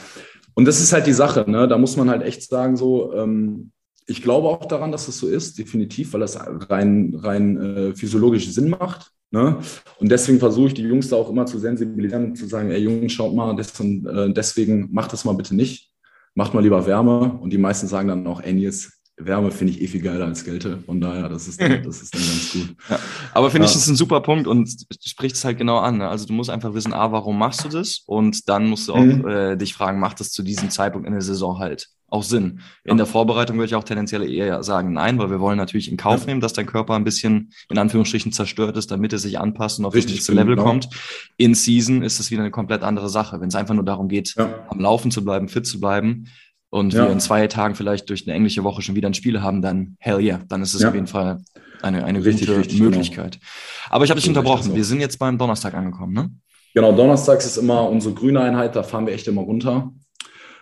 [0.56, 1.68] Und das ist halt die Sache, ne?
[1.68, 3.72] da muss man halt echt sagen, so, ähm,
[4.08, 6.40] ich glaube auch daran, dass das so ist, definitiv, weil das
[6.70, 9.12] rein, rein äh, physiologisch Sinn macht.
[9.30, 9.58] Ne?
[10.00, 12.82] Und deswegen versuche ich die Jungs da auch immer zu sensibilisieren und zu sagen, ey
[12.82, 15.92] Jungs, schaut mal, und, äh, deswegen macht das mal bitte nicht.
[16.34, 17.38] Macht mal lieber Wärme.
[17.40, 20.44] Und die meisten sagen dann auch, ey Nils, Wärme finde ich eh viel geiler als
[20.44, 20.80] Kälte.
[20.86, 22.76] Von daher, das ist dann, das ist dann ganz gut.
[22.90, 23.00] Ja.
[23.34, 23.70] Aber finde ja.
[23.70, 24.70] ich, das ist ein super Punkt und
[25.06, 25.98] spricht es halt genau an.
[26.00, 26.08] Ne?
[26.08, 28.04] Also du musst einfach wissen, A, warum machst du das?
[28.06, 29.28] Und dann musst du auch mhm.
[29.28, 32.60] äh, dich fragen, macht das zu diesem Zeitpunkt in der Saison halt auch Sinn?
[32.84, 35.98] In der Vorbereitung würde ich auch tendenziell eher sagen, nein, weil wir wollen natürlich in
[35.98, 39.80] Kauf nehmen, dass dein Körper ein bisschen in Anführungsstrichen zerstört ist, damit er sich anpasst
[39.80, 40.68] und auf das nächste Level genau.
[40.68, 40.90] kommt.
[41.38, 43.40] In Season ist es wieder eine komplett andere Sache.
[43.40, 46.28] Wenn es einfach nur darum geht, am Laufen zu bleiben, fit zu bleiben,
[46.72, 47.06] und ja.
[47.06, 49.98] wir in zwei Tagen vielleicht durch eine englische Woche schon wieder ein Spiel haben, dann
[50.00, 50.88] hell yeah, dann ist es ja.
[50.88, 51.42] auf jeden Fall
[51.82, 52.90] eine, eine richtig, gute richtig, genau.
[52.90, 53.34] Möglichkeit.
[53.40, 53.46] Genau.
[53.90, 54.74] Aber ich habe dich unterbrochen.
[54.74, 56.32] Wir sind jetzt beim Donnerstag angekommen, ne?
[56.74, 59.92] Genau, Donnerstags ist immer unsere grüne Einheit, da fahren wir echt immer runter.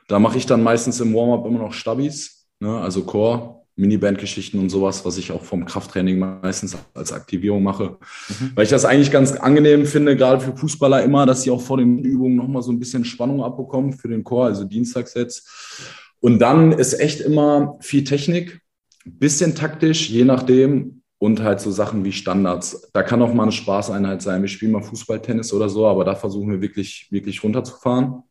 [0.08, 2.80] Da mache ich dann meistens im Warm-up immer noch Stabis, ne?
[2.80, 7.98] also Core, Miniband-Geschichten und sowas, was ich auch vom Krafttraining meistens als Aktivierung mache.
[8.28, 8.52] Mhm.
[8.56, 11.78] Weil ich das eigentlich ganz angenehm finde, gerade für Fußballer immer, dass sie auch vor
[11.78, 16.16] den Übungen nochmal so ein bisschen Spannung abbekommen für den Core, also Dienstagssets.
[16.20, 18.62] Und dann ist echt immer viel Technik,
[19.06, 20.96] bisschen taktisch, je nachdem.
[21.22, 22.90] Und halt so Sachen wie Standards.
[22.94, 24.42] Da kann auch mal eine Spaßeinheit sein.
[24.42, 28.24] Wir spielen mal Fußball, oder so, aber da versuchen wir wirklich, wirklich runterzufahren.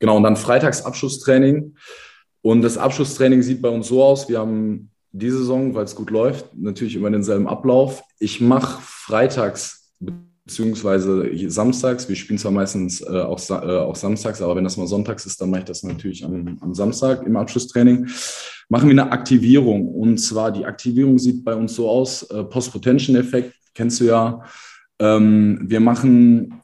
[0.00, 1.76] Genau, und dann freitags Abschlusstraining.
[2.42, 4.28] Und das Abschlusstraining sieht bei uns so aus.
[4.28, 8.02] Wir haben diese Saison, weil es gut läuft, natürlich immer denselben Ablauf.
[8.18, 9.92] Ich mache freitags
[10.50, 12.08] beziehungsweise samstags.
[12.08, 15.40] Wir spielen zwar meistens äh, auch, äh, auch samstags, aber wenn das mal sonntags ist,
[15.40, 18.08] dann mache ich das natürlich am, am Samstag im Abschlusstraining.
[18.68, 19.88] Machen wir eine Aktivierung.
[19.88, 24.42] Und zwar die Aktivierung sieht bei uns so aus, äh, Post-Potential-Effekt, kennst du ja.
[24.98, 26.62] Ähm, wir machen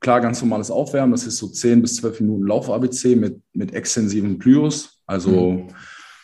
[0.00, 4.38] klar ganz normales Aufwärmen, das ist so 10 bis 12 Minuten Lauf-ABC mit, mit extensiven
[4.38, 5.68] Plyos, also mhm.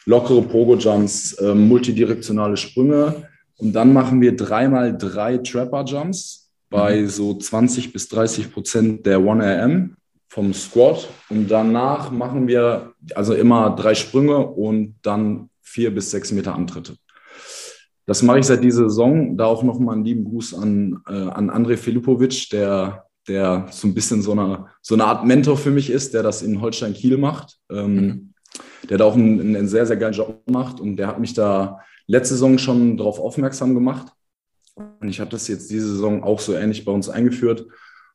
[0.06, 3.28] lockere Pogo-Jumps, äh, multidirektionale Sprünge.
[3.56, 7.08] Und dann machen wir dreimal drei Trapper-Jumps bei mhm.
[7.08, 9.90] so 20 bis 30 Prozent der 1RM
[10.28, 11.08] vom Squat.
[11.30, 16.96] Und danach machen wir also immer drei Sprünge und dann vier bis sechs Meter Antritte.
[18.06, 19.36] Das mache ich seit dieser Saison.
[19.36, 23.94] Da auch nochmal einen lieben Gruß an, äh, an André Filipovic, der, der so ein
[23.94, 27.16] bisschen so eine, so eine Art Mentor für mich ist, der das in Holstein Kiel
[27.16, 27.58] macht.
[27.70, 28.33] Ähm, mhm.
[28.88, 30.80] Der da auch einen, einen sehr, sehr geilen Job macht.
[30.80, 34.08] Und der hat mich da letzte Saison schon darauf aufmerksam gemacht.
[34.74, 37.66] Und ich habe das jetzt diese Saison auch so ähnlich bei uns eingeführt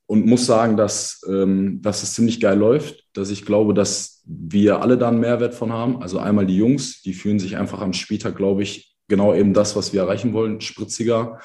[0.10, 4.82] und muss sagen, dass, ähm, dass es ziemlich geil läuft, dass ich glaube, dass wir
[4.82, 6.02] alle da einen Mehrwert von haben.
[6.02, 9.76] Also einmal die Jungs, die fühlen sich einfach am Spieltag, glaube ich, genau eben das,
[9.76, 11.40] was wir erreichen wollen, spritziger.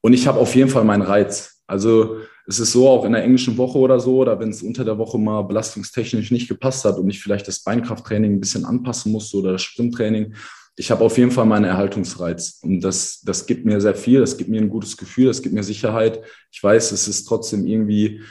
[0.00, 1.62] Und ich habe auf jeden Fall meinen Reiz.
[1.66, 4.82] Also es ist so, auch in der englischen Woche oder so, oder wenn es unter
[4.82, 9.12] der Woche mal belastungstechnisch nicht gepasst hat und ich vielleicht das Beinkrafttraining ein bisschen anpassen
[9.12, 10.32] musste oder das Sprinttraining,
[10.74, 12.60] ich habe auf jeden Fall meinen Erhaltungsreiz.
[12.62, 15.54] Und das, das gibt mir sehr viel, das gibt mir ein gutes Gefühl, das gibt
[15.54, 16.22] mir Sicherheit.
[16.50, 18.22] Ich weiß, es ist trotzdem irgendwie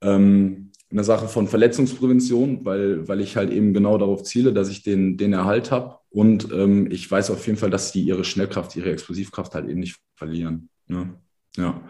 [0.00, 4.84] ähm, eine Sache von Verletzungsprävention, weil, weil ich halt eben genau darauf ziele, dass ich
[4.84, 5.98] den, den Erhalt habe.
[6.10, 9.80] Und ähm, ich weiß auf jeden Fall, dass die ihre Schnellkraft, ihre Explosivkraft halt eben
[9.80, 10.68] nicht verlieren.
[10.86, 11.14] Ne?
[11.56, 11.82] Ja.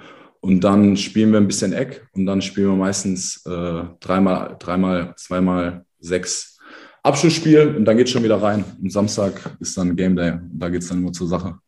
[0.47, 5.13] Und dann spielen wir ein bisschen Eck und dann spielen wir meistens äh, dreimal, dreimal,
[5.17, 6.61] zweimal sechs
[7.03, 8.65] Abschlussspiel und dann geht es schon wieder rein.
[8.81, 10.35] Und Samstag ist dann Game Day.
[10.35, 11.59] Und da geht es dann nur zur Sache.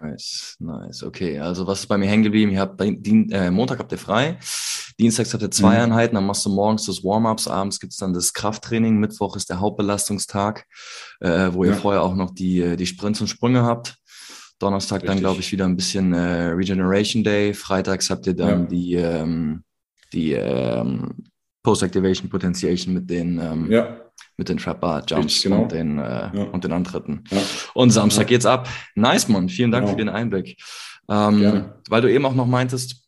[0.00, 1.02] Nice, nice.
[1.02, 2.52] Okay, also was ist bei mir hängen geblieben?
[2.52, 4.38] Ihr habt den, äh, Montag habt ihr frei.
[5.00, 5.82] Dienstags hat er zwei mhm.
[5.82, 9.58] Einheiten, dann machst du morgens das Warm-ups, abends gibt's dann das Krafttraining, Mittwoch ist der
[9.58, 10.64] Hauptbelastungstag,
[11.18, 13.96] äh, wo ihr vorher auch noch die, die Sprints und Sprünge habt.
[14.62, 15.10] Donnerstag Richtig.
[15.10, 17.52] dann, glaube ich, wieder ein bisschen äh, Regeneration Day.
[17.52, 18.66] Freitags habt ihr dann ja.
[18.66, 19.64] die, ähm,
[20.12, 21.14] die ähm,
[21.62, 23.96] Post-Activation Potentiation mit den, ähm, ja.
[24.36, 25.62] mit den Trap Bar Jumps genau.
[25.62, 26.44] und, den, äh, ja.
[26.52, 27.24] und den Antritten.
[27.74, 28.68] Und Samstag geht's ab.
[28.94, 29.48] Nice, Mann.
[29.48, 29.92] Vielen Dank genau.
[29.92, 30.56] für den Einblick.
[31.10, 33.01] Ähm, weil du eben auch noch meintest,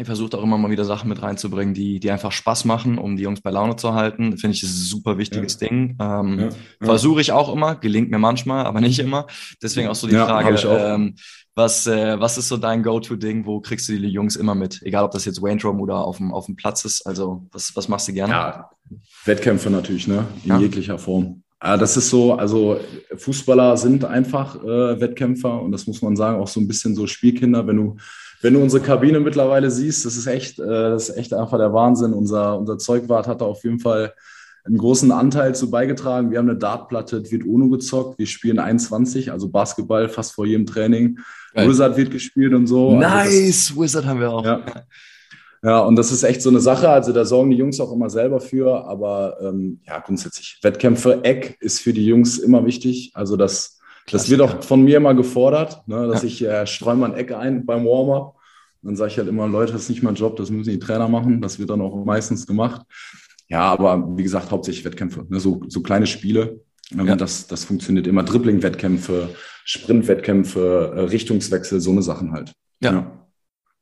[0.00, 3.16] ich versuche auch immer mal wieder Sachen mit reinzubringen, die, die einfach Spaß machen, um
[3.16, 4.38] die Jungs bei Laune zu halten.
[4.38, 5.68] Finde ich, das ist ein super wichtiges ja.
[5.68, 5.98] Ding.
[6.00, 6.44] Ähm, ja.
[6.46, 6.50] Ja.
[6.80, 9.26] Versuche ich auch immer, gelingt mir manchmal, aber nicht immer.
[9.62, 11.16] Deswegen auch so die Frage, ähm,
[11.54, 13.44] was, äh, was ist so dein Go-To-Ding?
[13.44, 14.80] Wo kriegst du die Jungs immer mit?
[14.82, 17.06] Egal, ob das jetzt Wayne Drum oder auf dem, auf dem Platz ist.
[17.06, 18.32] Also, was, was machst du gerne?
[18.32, 18.70] Ja,
[19.26, 20.24] Wettkämpfe natürlich, ne?
[20.44, 21.42] In jeglicher Form.
[21.62, 22.80] Ja, das ist so, also
[23.14, 27.06] Fußballer sind einfach äh, Wettkämpfer und das muss man sagen, auch so ein bisschen so
[27.06, 27.96] Spielkinder, wenn du
[28.42, 31.72] wenn du unsere Kabine mittlerweile siehst, das ist echt, äh, das ist echt einfach der
[31.72, 32.12] Wahnsinn.
[32.12, 34.14] Unser, unser Zeugwart hat da auf jeden Fall
[34.64, 36.30] einen großen Anteil zu beigetragen.
[36.30, 38.18] Wir haben eine Dartplatte, wird UNO gezockt.
[38.18, 41.18] Wir spielen 21, also Basketball fast vor jedem Training.
[41.54, 41.68] Geil.
[41.68, 42.96] Wizard wird gespielt und so.
[42.96, 44.44] Nice, also das, Wizard haben wir auch.
[44.44, 44.64] Ja.
[45.62, 46.88] ja, und das ist echt so eine Sache.
[46.88, 48.86] Also da sorgen die Jungs auch immer selber für.
[48.86, 53.12] Aber ähm, ja, grundsätzlich, Wettkämpfe, Eck ist für die Jungs immer wichtig.
[53.14, 53.79] Also das
[54.10, 57.64] das wird auch von mir immer gefordert, ne, dass ich äh, sträume ein Eck ein
[57.64, 58.36] beim Warm-up.
[58.82, 61.08] Dann sage ich halt immer, Leute, das ist nicht mein Job, das müssen die Trainer
[61.08, 61.42] machen.
[61.42, 62.82] Das wird dann auch meistens gemacht.
[63.48, 66.60] Ja, aber wie gesagt, hauptsächlich Wettkämpfe, ne, so, so kleine Spiele.
[66.92, 67.16] Ähm, ja.
[67.16, 68.22] Das, das funktioniert immer.
[68.22, 69.28] Dribbling-Wettkämpfe,
[69.64, 72.52] Sprint-Wettkämpfe, äh, Richtungswechsel, so eine Sachen halt.
[72.80, 72.92] ja.
[72.92, 73.19] ja.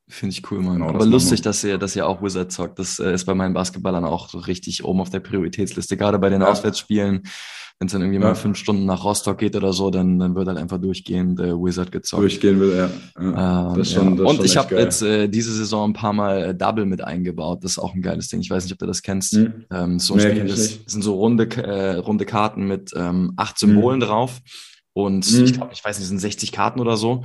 [0.09, 0.79] Finde ich cool, Mann.
[0.79, 2.79] Genau, Aber lustig, dass ihr, dass ihr auch Wizard zockt.
[2.79, 5.97] Das äh, ist bei meinen Basketballern auch so richtig oben auf der Prioritätsliste.
[5.97, 6.47] Gerade bei den ja.
[6.47, 7.23] Auswärtsspielen
[7.79, 8.27] wenn es dann irgendwie ja.
[8.27, 11.53] mal fünf Stunden nach Rostock geht oder so, dann, dann wird halt einfach durchgehend äh,
[11.53, 12.21] Wizard gezockt.
[12.21, 12.89] Durchgehen will, ja.
[13.17, 13.71] ja.
[13.71, 16.55] Ähm, das schon, das Und ich habe jetzt äh, diese Saison ein paar Mal äh,
[16.55, 17.63] Double mit eingebaut.
[17.63, 18.41] Das ist auch ein geiles Ding.
[18.41, 19.31] Ich weiß nicht, ob du das kennst.
[19.31, 19.65] Hm.
[19.71, 23.31] Ähm, so ein nee, Spiel, das, das sind so runde, äh, runde Karten mit ähm,
[23.37, 24.07] acht Symbolen hm.
[24.09, 24.41] drauf.
[24.91, 25.45] Und hm.
[25.45, 27.23] ich glaube, ich weiß nicht, sind 60 Karten oder so.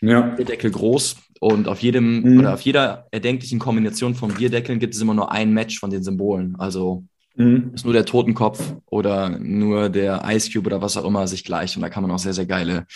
[0.00, 0.22] Ja.
[0.22, 1.14] Bierdeckel groß.
[1.42, 2.38] Und auf jedem hm.
[2.38, 6.04] oder auf jeder erdenklichen Kombination von Bierdeckeln gibt es immer nur ein Match von den
[6.04, 6.54] Symbolen.
[6.56, 7.70] Also Mhm.
[7.74, 11.74] Ist nur der Totenkopf oder nur der Ice Cube oder was auch immer sich gleich.
[11.76, 12.86] Und da kann man auch sehr, sehr geile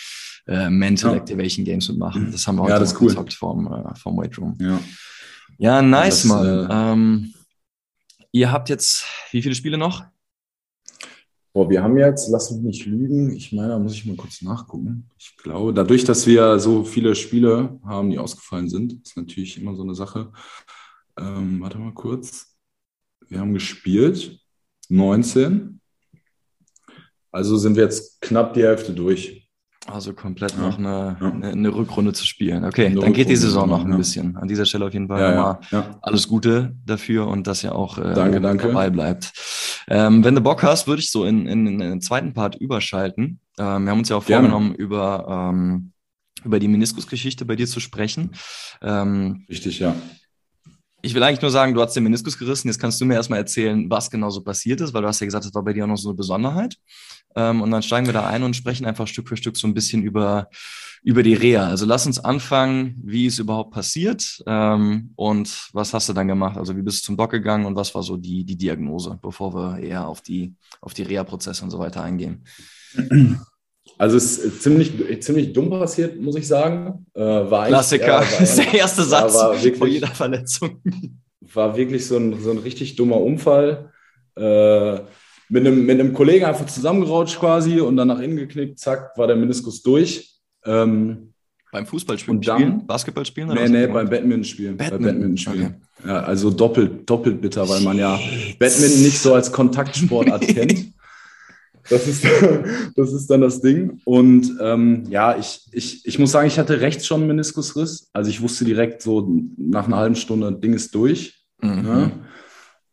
[0.45, 1.17] äh, Mental ja.
[1.17, 2.31] Activation Games mitmachen.
[2.31, 3.07] Das haben wir heute ja, das cool.
[3.07, 4.55] gezockt vom, äh, vom Weight Room.
[4.59, 4.79] Ja,
[5.57, 6.67] ja nice, das, mal.
[6.69, 7.33] Äh, ähm,
[8.31, 10.05] ihr habt jetzt wie viele Spiele noch?
[11.57, 14.43] Boah, wir haben jetzt, lass mich nicht lügen, ich meine, da muss ich mal kurz
[14.43, 15.09] nachgucken.
[15.17, 19.75] Ich glaube, dadurch, dass wir so viele Spiele haben, die ausgefallen sind, ist natürlich immer
[19.75, 20.31] so eine Sache.
[21.19, 22.57] Ähm, warte mal kurz
[23.29, 24.39] wir haben gespielt,
[24.89, 25.81] 19.
[27.31, 29.49] Also sind wir jetzt knapp die Hälfte durch.
[29.85, 30.59] Also komplett ja.
[30.59, 31.31] noch eine, ja.
[31.31, 32.65] eine, eine, Rückrunde zu spielen.
[32.65, 33.97] Okay, eine dann geht die Saison noch ein ja.
[33.97, 34.35] bisschen.
[34.35, 38.13] An dieser Stelle auf jeden Fall ja, alles Gute dafür und dass ihr auch äh,
[38.13, 38.67] danke, danke.
[38.67, 39.31] dabei bleibt.
[39.89, 43.39] Ähm, wenn du Bock hast, würde ich so in, in, in, den zweiten Part überschalten.
[43.57, 44.49] Ähm, wir haben uns ja auch Gerne.
[44.49, 45.93] vorgenommen, über, ähm,
[46.43, 48.31] über die Meniskusgeschichte bei dir zu sprechen.
[48.81, 49.95] Ähm, Richtig, ja.
[51.03, 52.67] Ich will eigentlich nur sagen, du hast den Meniskus gerissen.
[52.67, 55.25] Jetzt kannst du mir erstmal erzählen, was genau so passiert ist, weil du hast ja
[55.25, 56.75] gesagt, das war bei dir auch noch so eine Besonderheit.
[57.35, 59.75] Ähm, und dann steigen wir da ein und sprechen einfach Stück für Stück so ein
[59.75, 60.49] bisschen über,
[61.03, 61.67] über die Reha.
[61.67, 66.57] Also lass uns anfangen, wie ist überhaupt passiert ähm, und was hast du dann gemacht?
[66.57, 69.53] Also wie bist du zum Doc gegangen und was war so die, die Diagnose, bevor
[69.53, 72.43] wir eher auf die, auf die Reha-Prozesse und so weiter eingehen?
[73.97, 77.05] Also es ist ziemlich, ziemlich dumm passiert, muss ich sagen.
[77.13, 80.81] Äh, war Klassiker, ja, war, ist der erste Satz war wirklich, vor jeder Verletzung.
[81.53, 83.91] War wirklich so ein, so ein richtig dummer Unfall.
[84.35, 84.99] Äh,
[85.49, 89.27] mit, einem, mit einem Kollegen einfach zusammengerauscht quasi und dann nach innen geknickt, zack, war
[89.27, 90.35] der Meniskus durch.
[90.65, 91.33] Ähm,
[91.71, 92.41] beim Fußballspielen?
[92.41, 93.49] Dann, Basketballspielen?
[93.53, 94.77] Nee, nee, beim Badmintonspielen.
[94.77, 95.01] Badminton.
[95.01, 95.65] Bei Badmintonspielen.
[95.65, 96.09] Okay.
[96.09, 98.17] Ja, also doppelt, doppelt bitter, weil man ja
[98.59, 100.93] Badminton nicht so als Kontaktsportart kennt.
[101.89, 102.25] Das ist,
[102.95, 104.01] das ist dann das Ding.
[104.05, 108.09] Und ähm, ja, ich, ich, ich muss sagen, ich hatte rechts schon einen Meniskusriss.
[108.13, 111.45] Also ich wusste direkt so nach einer halben Stunde, Ding ist durch.
[111.61, 111.85] Mhm.
[111.85, 112.11] Ja.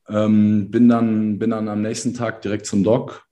[0.09, 3.26] Ähm, bin, dann, bin dann am nächsten Tag direkt zum Doc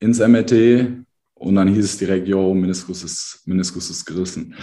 [0.00, 4.54] ins MRT und dann hieß es direkt, yo, Meniskus ist, Meniskus ist gerissen.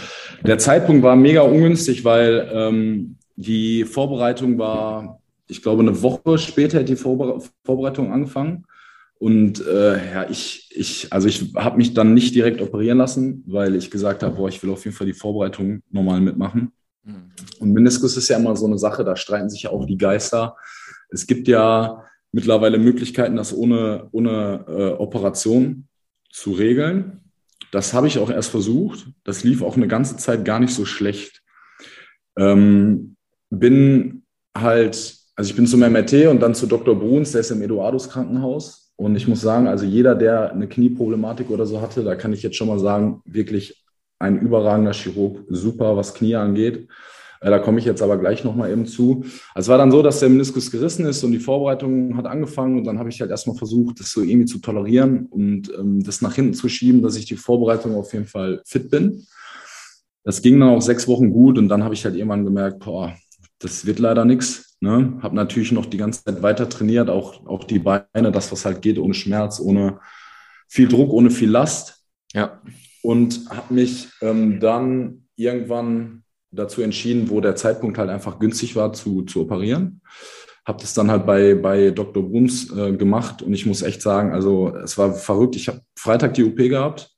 [0.44, 6.80] Der Zeitpunkt war mega ungünstig, weil ähm, die Vorbereitung war, ich glaube, eine Woche später
[6.80, 8.66] hat die Vorbe Vorbereitung angefangen.
[9.20, 13.76] Und äh, ja, ich, ich, also ich habe mich dann nicht direkt operieren lassen, weil
[13.76, 16.72] ich gesagt habe, boah, ich will auf jeden Fall die Vorbereitung normal mitmachen.
[17.04, 17.32] Mhm.
[17.60, 20.56] Und Meniskus ist ja immer so eine Sache, da streiten sich ja auch die Geister.
[21.10, 25.88] Es gibt ja mittlerweile Möglichkeiten, das ohne, ohne äh, Operation
[26.30, 27.22] zu regeln.
[27.72, 29.08] Das habe ich auch erst versucht.
[29.24, 31.42] Das lief auch eine ganze Zeit gar nicht so schlecht.
[32.38, 33.16] Ähm,
[33.50, 34.24] bin
[34.56, 36.98] halt also ich bin zum MRT und dann zu Dr.
[36.98, 38.87] Bruns, der ist im Eduardus Krankenhaus.
[38.98, 42.44] Und ich muss sagen, also jeder, der eine Knieproblematik oder so hatte, da kann ich
[42.44, 43.86] jetzt schon mal sagen, wirklich
[44.20, 46.88] ein überragender Chirurg, super, was Knie angeht.
[47.40, 49.24] Äh, da komme ich jetzt aber gleich nochmal eben zu.
[49.54, 52.80] Also es war dann so, dass der Meniskus gerissen ist und die Vorbereitung hat angefangen
[52.80, 56.22] und dann habe ich halt erstmal versucht, das so irgendwie zu tolerieren und ähm, das
[56.22, 59.28] nach hinten zu schieben, dass ich die Vorbereitung auf jeden Fall fit bin.
[60.24, 63.14] Das ging dann auch sechs Wochen gut und dann habe ich halt irgendwann gemerkt, boah,
[63.60, 64.67] das wird leider nichts.
[64.80, 65.18] Ne?
[65.22, 68.82] Habe natürlich noch die ganze Zeit weiter trainiert, auch, auch die Beine, das, was halt
[68.82, 70.00] geht, ohne Schmerz, ohne
[70.68, 72.04] viel Druck, ohne viel Last.
[72.34, 72.62] Ja.
[73.02, 78.94] Und habe mich ähm, dann irgendwann dazu entschieden, wo der Zeitpunkt halt einfach günstig war
[78.94, 80.02] zu, zu operieren.
[80.66, 82.24] Habe das dann halt bei, bei Dr.
[82.24, 85.56] Bruns äh, gemacht und ich muss echt sagen, also es war verrückt.
[85.56, 87.10] Ich habe Freitag die OP gehabt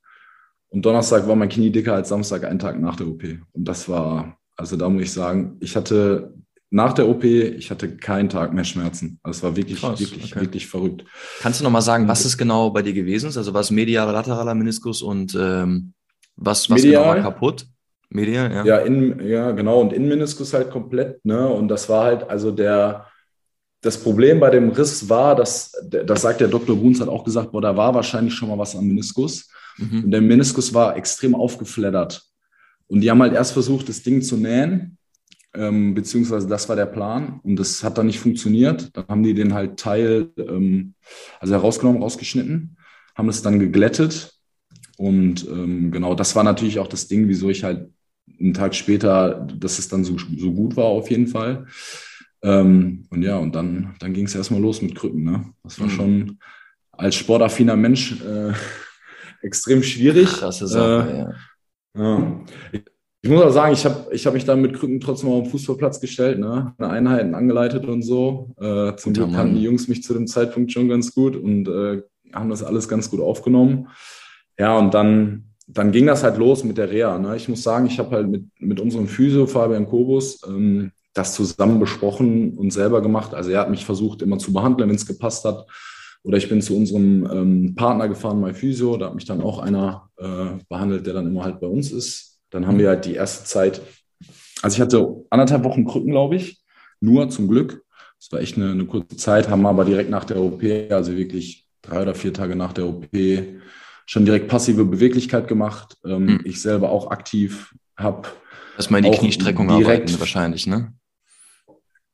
[0.68, 3.24] und Donnerstag war mein Knie dicker als Samstag, einen Tag nach der OP.
[3.52, 6.32] Und das war, also da muss ich sagen, ich hatte
[6.70, 9.18] nach der OP, ich hatte keinen Tag mehr Schmerzen.
[9.22, 10.40] Also es war wirklich, Krass, wirklich, okay.
[10.40, 11.04] wirklich verrückt.
[11.40, 13.36] Kannst du nochmal sagen, was es genau bei dir gewesen ist?
[13.36, 15.92] Also was medial, lateraler Meniskus und ähm,
[16.36, 17.66] was, was medial, genau war kaputt?
[18.08, 18.64] Medial, ja.
[18.64, 19.80] Ja, in, ja, genau.
[19.80, 21.24] Und Innenmeniskus halt komplett.
[21.24, 21.48] Ne?
[21.48, 23.06] Und das war halt, also der,
[23.80, 26.76] das Problem bei dem Riss war, dass, das sagt der Dr.
[26.76, 29.48] Bruns, hat auch gesagt, boah, da war wahrscheinlich schon mal was am Meniskus.
[29.76, 30.04] Mhm.
[30.04, 32.22] Und der Meniskus war extrem aufgeflattert.
[32.86, 34.98] Und die haben halt erst versucht, das Ding zu nähen,
[35.54, 37.40] ähm, beziehungsweise das war der Plan.
[37.42, 38.96] Und das hat dann nicht funktioniert.
[38.96, 40.94] Dann haben die den halt Teil, ähm,
[41.40, 42.76] also herausgenommen, rausgeschnitten,
[43.14, 44.34] haben es dann geglättet.
[44.96, 47.90] Und ähm, genau, das war natürlich auch das Ding, wieso ich halt
[48.38, 51.66] einen Tag später, dass es dann so, so gut war auf jeden Fall.
[52.42, 55.24] Ähm, und ja, und dann, dann ging es erstmal los mit Krücken.
[55.24, 55.52] Ne?
[55.62, 55.90] Das war mhm.
[55.90, 56.38] schon
[56.92, 58.52] als sportaffiner Mensch äh,
[59.42, 60.28] extrem schwierig.
[60.28, 61.34] Krasse Sache,
[61.96, 62.44] äh, ja.
[62.72, 62.80] ja.
[63.22, 65.50] Ich, muss auch sagen, ich habe ich hab mich dann mit Krücken trotzdem auf den
[65.50, 66.74] Fußballplatz gestellt, ne?
[66.78, 68.54] eine Einheiten angeleitet und so.
[68.58, 72.02] Äh, zum Glück kannten die Jungs mich zu dem Zeitpunkt schon ganz gut und äh,
[72.32, 73.88] haben das alles ganz gut aufgenommen.
[74.58, 77.18] Ja, und dann dann ging das halt los mit der Reha.
[77.18, 77.36] Ne?
[77.36, 81.80] Ich muss sagen, ich habe halt mit, mit unserem Physio, Fabian Kobus, ähm, das zusammen
[81.80, 83.34] besprochen und selber gemacht.
[83.34, 85.66] Also er hat mich versucht, immer zu behandeln, wenn es gepasst hat.
[86.22, 88.96] Oder ich bin zu unserem ähm, Partner gefahren, mein Physio.
[88.96, 92.29] Da hat mich dann auch einer äh, behandelt, der dann immer halt bei uns ist.
[92.50, 93.80] Dann haben wir halt die erste Zeit,
[94.62, 96.60] also ich hatte anderthalb Wochen Krücken, glaube ich,
[97.00, 97.82] nur zum Glück.
[98.18, 101.66] Das war echt eine, eine kurze Zeit, haben aber direkt nach der OP, also wirklich
[101.82, 103.06] drei oder vier Tage nach der OP,
[104.06, 105.96] schon direkt passive Beweglichkeit gemacht.
[106.04, 106.40] Ähm, hm.
[106.44, 108.28] Ich selber auch aktiv habe.
[108.76, 110.92] Erstmal in die Kniestreckung direkt arbeiten wahrscheinlich, ne?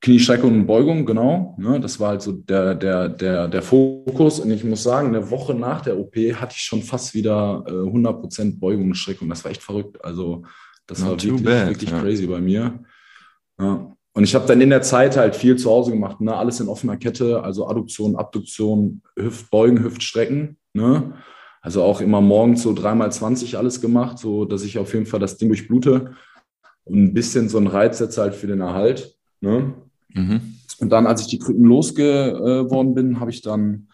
[0.01, 1.55] Kniestreckung und Beugung, genau.
[1.57, 4.39] Ne, das war halt so der, der, der, der Fokus.
[4.39, 7.71] Und ich muss sagen, eine Woche nach der OP hatte ich schon fast wieder äh,
[7.71, 9.27] 100% Beugung und Streckung.
[9.29, 10.03] Das war echt verrückt.
[10.03, 10.43] Also
[10.85, 11.99] das Not war wirklich, bad, wirklich ja.
[11.99, 12.79] crazy bei mir.
[13.59, 13.91] Ja.
[14.13, 16.21] Und ich habe dann in der Zeit halt viel zu Hause gemacht.
[16.21, 16.35] Ne?
[16.35, 20.57] Alles in offener Kette, also Adduktion, Abduktion, Hüftbeugen, Hüftstrecken.
[20.73, 21.13] Ne?
[21.61, 25.19] Also auch immer morgens so dreimal 20 alles gemacht, so dass ich auf jeden Fall
[25.19, 26.13] das Ding durchblute
[26.85, 29.17] und ein bisschen so einen Reiz setze halt für den Erhalt.
[29.41, 29.73] Ne?
[30.09, 30.57] Mhm.
[30.79, 33.87] Und dann, als ich die Krücken losgeworden bin, habe ich dann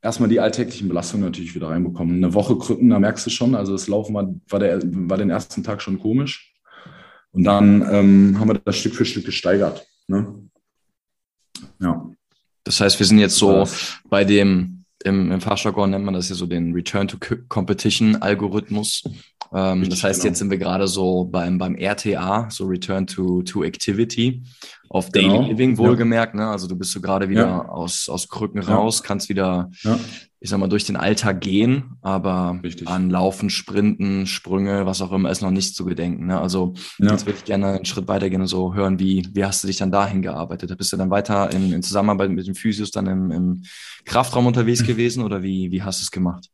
[0.00, 2.16] erstmal die alltäglichen Belastungen natürlich wieder reinbekommen.
[2.16, 5.30] Eine Woche Krücken, da merkst du schon, also das Laufen war, war, der, war den
[5.30, 6.54] ersten Tag schon komisch.
[7.32, 9.86] Und dann ähm, haben wir das Stück für Stück gesteigert.
[10.06, 10.48] Ne?
[11.80, 12.10] Ja.
[12.62, 13.66] Das heißt, wir sind jetzt so
[14.08, 19.04] bei dem im, im Fachjargon nennt man das ja so den Return to Competition Algorithmus.
[19.52, 20.30] Ähm, das heißt, genau.
[20.30, 24.42] jetzt sind wir gerade so beim, beim RTA, so Return to, to Activity,
[24.94, 25.48] auf Daily genau.
[25.48, 26.34] Living wohlgemerkt.
[26.34, 26.40] Ja.
[26.40, 26.50] Ne?
[26.50, 27.68] Also du bist so gerade wieder ja.
[27.68, 28.76] aus, aus Krücken ja.
[28.76, 29.68] raus, kannst wieder,
[30.38, 32.86] ich sag mal, durch den Alltag gehen, aber Richtig.
[32.86, 36.28] an Laufen, Sprinten, Sprünge, was auch immer, ist noch nicht zu gedenken.
[36.28, 36.40] Ne?
[36.40, 39.66] Also jetzt würde ich gerne einen Schritt weitergehen und so hören, wie, wie hast du
[39.66, 40.78] dich dann dahin gearbeitet?
[40.78, 43.62] Bist du dann weiter in, in Zusammenarbeit mit den Physios dann im, im
[44.04, 46.50] Kraftraum unterwegs gewesen oder wie, wie hast du es gemacht?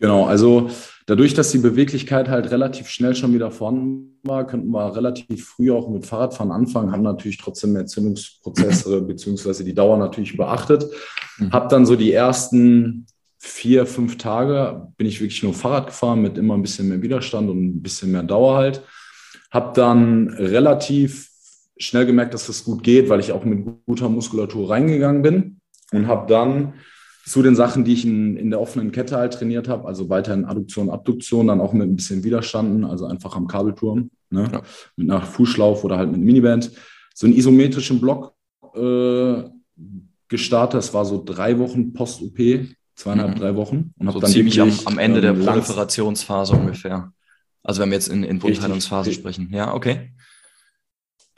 [0.00, 0.70] Genau, also
[1.08, 5.72] dadurch, dass die Beweglichkeit halt relativ schnell schon wieder vorhanden war, könnten wir relativ früh
[5.72, 10.86] auch mit Fahrradfahren anfangen, haben natürlich trotzdem Entzündungsprozesse beziehungsweise die Dauer natürlich beachtet.
[11.38, 11.50] Mhm.
[11.50, 13.06] Hab dann so die ersten
[13.38, 17.48] vier, fünf Tage bin ich wirklich nur Fahrrad gefahren mit immer ein bisschen mehr Widerstand
[17.48, 18.82] und ein bisschen mehr Dauer halt.
[19.50, 21.30] Hab dann relativ
[21.78, 25.60] schnell gemerkt, dass das gut geht, weil ich auch mit guter Muskulatur reingegangen bin
[25.92, 26.74] und habe dann
[27.28, 30.44] zu den Sachen, die ich in, in der offenen Kette halt trainiert habe, also weiterhin
[30.44, 34.48] Adduktion, Abduktion, dann auch mit ein bisschen Widerstanden, also einfach am Kabelturm, ne?
[34.50, 34.62] Ja.
[34.96, 36.70] mit einer Fußschlauf oder halt mit Miniband,
[37.14, 38.34] so einen isometrischen Block
[38.74, 39.42] äh,
[40.28, 40.78] gestartet.
[40.78, 42.38] Das war so drei Wochen Post-OP,
[42.94, 43.40] zweieinhalb, mhm.
[43.40, 43.92] drei Wochen.
[43.98, 47.12] Und so dann ziemlich am, am Ende ähm, der Proliferationsphase ungefähr.
[47.62, 49.50] Also wenn wir jetzt in, in Wundheilungsphase sprechen.
[49.52, 50.12] Ja, okay.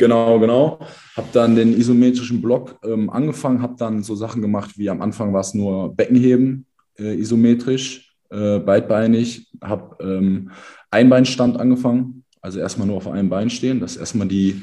[0.00, 0.78] Genau, genau.
[1.14, 5.34] Habe dann den isometrischen Block ähm, angefangen, habe dann so Sachen gemacht wie am Anfang
[5.34, 6.64] war es nur Beckenheben,
[6.98, 9.50] äh, isometrisch, äh, beidbeinig.
[9.62, 10.52] Habe ähm,
[10.90, 14.62] Einbeinstand angefangen, also erstmal nur auf einem Bein stehen, dass erstmal die,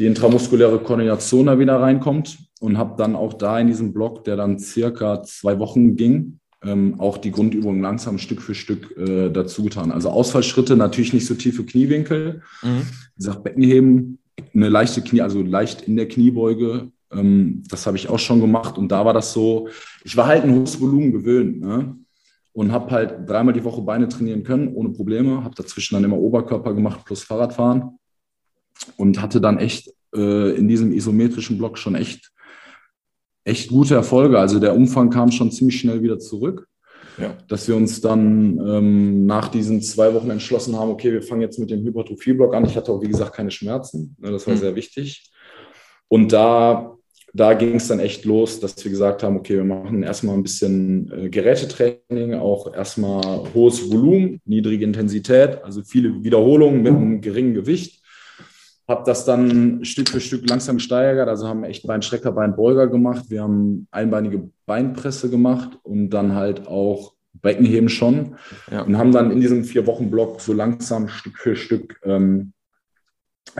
[0.00, 4.34] die intramuskuläre Koordination da wieder reinkommt und habe dann auch da in diesem Block, der
[4.34, 9.62] dann circa zwei Wochen ging, ähm, auch die Grundübungen langsam Stück für Stück äh, dazu
[9.62, 9.92] getan.
[9.92, 12.42] Also Ausfallschritte, natürlich nicht so tiefe Kniewinkel.
[12.64, 12.82] Mhm.
[13.14, 14.18] Wie gesagt, Beckenheben,
[14.54, 16.90] eine leichte Knie, also leicht in der Kniebeuge.
[17.12, 18.78] Ähm, das habe ich auch schon gemacht.
[18.78, 19.68] Und da war das so,
[20.04, 21.60] ich war halt ein hohes Volumen gewöhnt.
[21.60, 21.96] Ne?
[22.52, 25.42] Und habe halt dreimal die Woche Beine trainieren können, ohne Probleme.
[25.42, 27.98] Habe dazwischen dann immer Oberkörper gemacht plus Fahrradfahren.
[28.96, 32.32] Und hatte dann echt äh, in diesem isometrischen Block schon echt,
[33.44, 34.38] echt gute Erfolge.
[34.38, 36.68] Also der Umfang kam schon ziemlich schnell wieder zurück.
[37.18, 37.36] Ja.
[37.48, 41.58] Dass wir uns dann ähm, nach diesen zwei Wochen entschlossen haben, okay, wir fangen jetzt
[41.58, 42.64] mit dem Hypertrophie-Block an.
[42.64, 44.16] Ich hatte auch, wie gesagt, keine Schmerzen.
[44.18, 44.58] Ne, das war mhm.
[44.58, 45.30] sehr wichtig.
[46.08, 46.96] Und da,
[47.32, 50.42] da ging es dann echt los, dass wir gesagt haben, okay, wir machen erstmal ein
[50.42, 53.22] bisschen äh, Gerätetraining, auch erstmal
[53.54, 58.03] hohes Volumen, niedrige Intensität, also viele Wiederholungen mit einem geringen Gewicht
[58.86, 61.28] habe das dann Stück für Stück langsam gesteigert.
[61.28, 63.24] Also haben echt Beinstrecker, Beinbeuger gemacht.
[63.28, 68.36] Wir haben einbeinige Beinpresse gemacht und dann halt auch Beckenheben schon.
[68.70, 68.82] Ja.
[68.82, 72.52] Und haben dann in diesem Vier-Wochen-Block so langsam Stück für Stück ähm,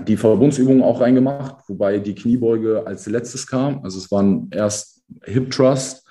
[0.07, 3.83] die Verbundsübungen auch reingemacht, wobei die Kniebeuge als letztes kam.
[3.85, 6.07] Also es waren erst Hip Thrust,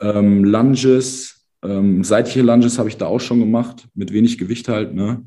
[0.00, 4.94] ähm, Lunges, ähm, seitliche Lunges habe ich da auch schon gemacht, mit wenig Gewicht halt.
[4.94, 5.24] Ne?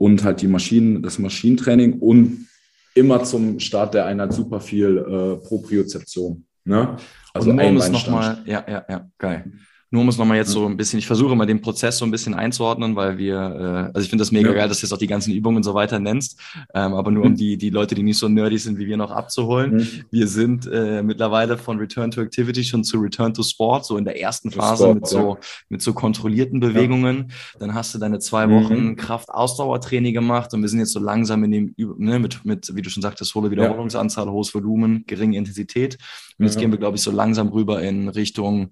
[0.00, 2.46] Und halt die Maschinen, das Maschinentraining und
[2.94, 6.46] immer zum Start der Einheit super viel äh, Propriozeption.
[6.64, 6.96] Ne?
[7.34, 9.52] Also und um es nochmal, ja, ja, ja, geil.
[9.92, 12.12] Nur um es nochmal jetzt so ein bisschen, ich versuche mal den Prozess so ein
[12.12, 14.54] bisschen einzuordnen, weil wir, äh, also ich finde das mega ja.
[14.54, 16.38] geil, dass du jetzt auch die ganzen Übungen und so weiter nennst,
[16.74, 17.36] ähm, aber nur um mhm.
[17.36, 19.74] die, die Leute, die nicht so nerdy sind wie wir noch abzuholen.
[19.74, 19.88] Mhm.
[20.12, 24.04] Wir sind äh, mittlerweile von Return to Activity schon zu Return to Sport, so in
[24.04, 25.36] der ersten Phase Sport, mit so, ja.
[25.70, 27.32] mit so kontrollierten Bewegungen.
[27.58, 28.52] Dann hast du deine zwei mhm.
[28.52, 28.96] Wochen mhm.
[28.96, 32.90] Kraft-Ausdauertraining gemacht und wir sind jetzt so langsam in dem, ne, mit, mit, wie du
[32.90, 35.98] schon sagtest, hohe Wiederholungsanzahl, hohes Volumen, geringe Intensität.
[36.38, 38.70] Und jetzt gehen wir, glaube ich, so langsam rüber in Richtung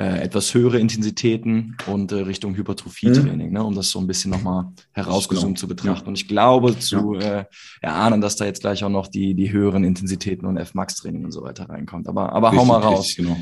[0.00, 3.52] äh, etwas höhere Intensitäten und äh, Richtung Hypertrophie-Training, mhm.
[3.52, 5.60] ne, um das so ein bisschen nochmal herausgezoomt genau.
[5.60, 6.06] zu betrachten.
[6.06, 6.08] Ja.
[6.08, 7.40] Und ich glaube zu ja.
[7.40, 7.44] äh,
[7.82, 11.42] erahnen, dass da jetzt gleich auch noch die, die höheren Intensitäten und F-Max-Training und so
[11.42, 12.08] weiter reinkommt.
[12.08, 13.08] Aber, aber richtig, hau mal raus.
[13.08, 13.36] Richtig, genau.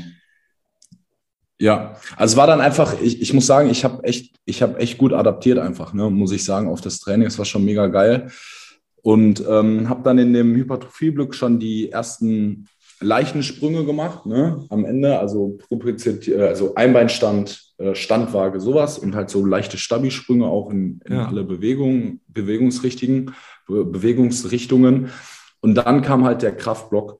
[1.61, 4.79] Ja, also es war dann einfach, ich, ich muss sagen, ich habe echt, ich habe
[4.79, 7.27] echt gut adaptiert einfach, ne, muss ich sagen, auf das Training.
[7.27, 8.31] Es war schon mega geil.
[9.01, 12.67] Und ähm, habe dann in dem Hypertrophie-Block schon die ersten
[12.99, 14.65] leichten Sprünge gemacht, ne?
[14.69, 20.99] am Ende, also, also Einbeinstand, äh, Standwaage, sowas und halt so leichte Stabi-Sprünge auch in,
[21.05, 21.27] in ja.
[21.27, 23.33] alle Bewegungen, Bewegungsrichtungen,
[23.67, 25.09] Bewegungsrichtungen.
[25.61, 27.19] Und dann kam halt der Kraftblock,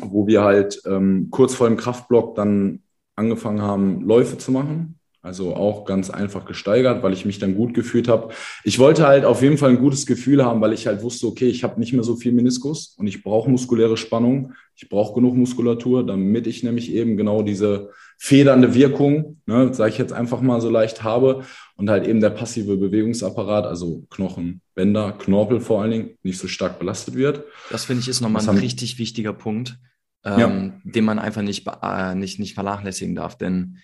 [0.00, 2.82] wo wir halt ähm, kurz vor dem Kraftblock dann
[3.16, 4.98] angefangen haben, Läufe zu machen.
[5.24, 8.34] Also auch ganz einfach gesteigert, weil ich mich dann gut gefühlt habe.
[8.62, 11.46] Ich wollte halt auf jeden Fall ein gutes Gefühl haben, weil ich halt wusste, okay,
[11.46, 14.52] ich habe nicht mehr so viel Meniskus und ich brauche muskuläre Spannung.
[14.76, 19.98] Ich brauche genug Muskulatur, damit ich nämlich eben genau diese federnde Wirkung, ne, sage ich
[19.98, 21.44] jetzt einfach mal so leicht habe
[21.76, 26.48] und halt eben der passive Bewegungsapparat, also Knochen, Bänder, Knorpel vor allen Dingen, nicht so
[26.48, 27.44] stark belastet wird.
[27.70, 29.78] Das finde ich ist nochmal ein richtig wichtiger Punkt,
[30.22, 30.72] ähm, ja.
[30.84, 33.78] den man einfach nicht, äh, nicht, nicht vernachlässigen darf, denn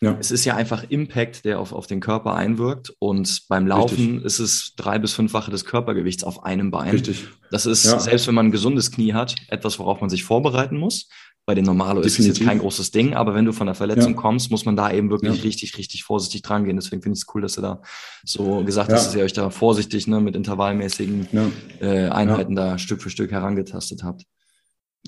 [0.00, 0.16] ja.
[0.20, 2.92] Es ist ja einfach Impact, der auf, auf den Körper einwirkt.
[2.98, 4.24] Und beim Laufen Richtig.
[4.24, 6.90] ist es drei bis fünffache des Körpergewichts auf einem Bein.
[6.90, 7.28] Richtig.
[7.50, 7.98] Das ist, ja.
[7.98, 11.08] selbst wenn man ein gesundes Knie hat, etwas, worauf man sich vorbereiten muss.
[11.48, 14.14] Bei den Normalo ist es jetzt kein großes Ding, aber wenn du von der Verletzung
[14.14, 14.20] ja.
[14.20, 15.42] kommst, muss man da eben wirklich ja.
[15.42, 16.74] richtig, richtig vorsichtig dran gehen.
[16.74, 17.82] Deswegen finde ich es cool, dass du da
[18.24, 21.28] so gesagt hast, dass ihr euch da vorsichtig ne, mit intervallmäßigen
[21.80, 24.24] äh, Einheiten da Stück für Stück herangetastet habt.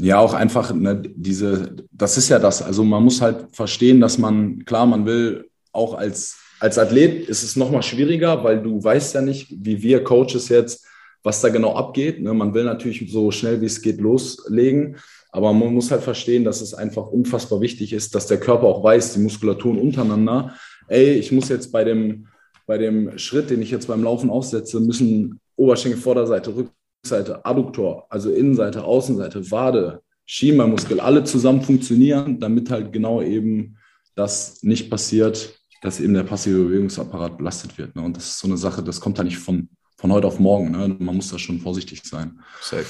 [0.00, 2.62] Ja, auch einfach ne, diese, das ist ja das.
[2.62, 7.42] Also man muss halt verstehen, dass man, klar, man will auch als, als Athlet ist
[7.42, 10.86] es nochmal schwieriger, weil du weißt ja nicht, wie wir Coaches jetzt,
[11.24, 12.20] was da genau abgeht.
[12.20, 12.32] Ne?
[12.32, 14.96] Man will natürlich so schnell wie es geht loslegen,
[15.30, 18.84] aber man muss halt verstehen, dass es einfach unfassbar wichtig ist, dass der Körper auch
[18.84, 20.54] weiß, die Muskulaturen untereinander,
[20.86, 22.28] ey, ich muss jetzt bei dem,
[22.66, 26.70] bei dem Schritt, den ich jetzt beim Laufen aussetze, müssen Oberschenkel, Vorderseite, Rücken,
[27.02, 33.76] Seite, Adduktor, also Innenseite, Außenseite, Wade, Schiemermuskel, alle zusammen funktionieren, damit halt genau eben
[34.14, 37.94] das nicht passiert, dass eben der passive Bewegungsapparat belastet wird.
[37.96, 38.02] Ne?
[38.02, 40.72] Und das ist so eine Sache, das kommt da nicht von, von heute auf morgen.
[40.72, 40.96] Ne?
[40.98, 42.40] Man muss da schon vorsichtig sein.
[42.60, 42.86] Safe.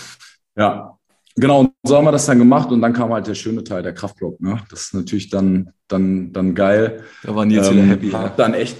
[0.57, 0.99] Ja,
[1.39, 3.83] Genau, und so haben wir das dann gemacht und dann kam halt der schöne Teil,
[3.83, 4.41] der Kraftblock.
[4.41, 4.61] Ne?
[4.71, 7.05] Das ist natürlich dann, dann, dann geil.
[7.23, 8.11] Da waren die jetzt ähm, wieder happy.
[8.11, 8.29] Ja.
[8.31, 8.77] Dann echt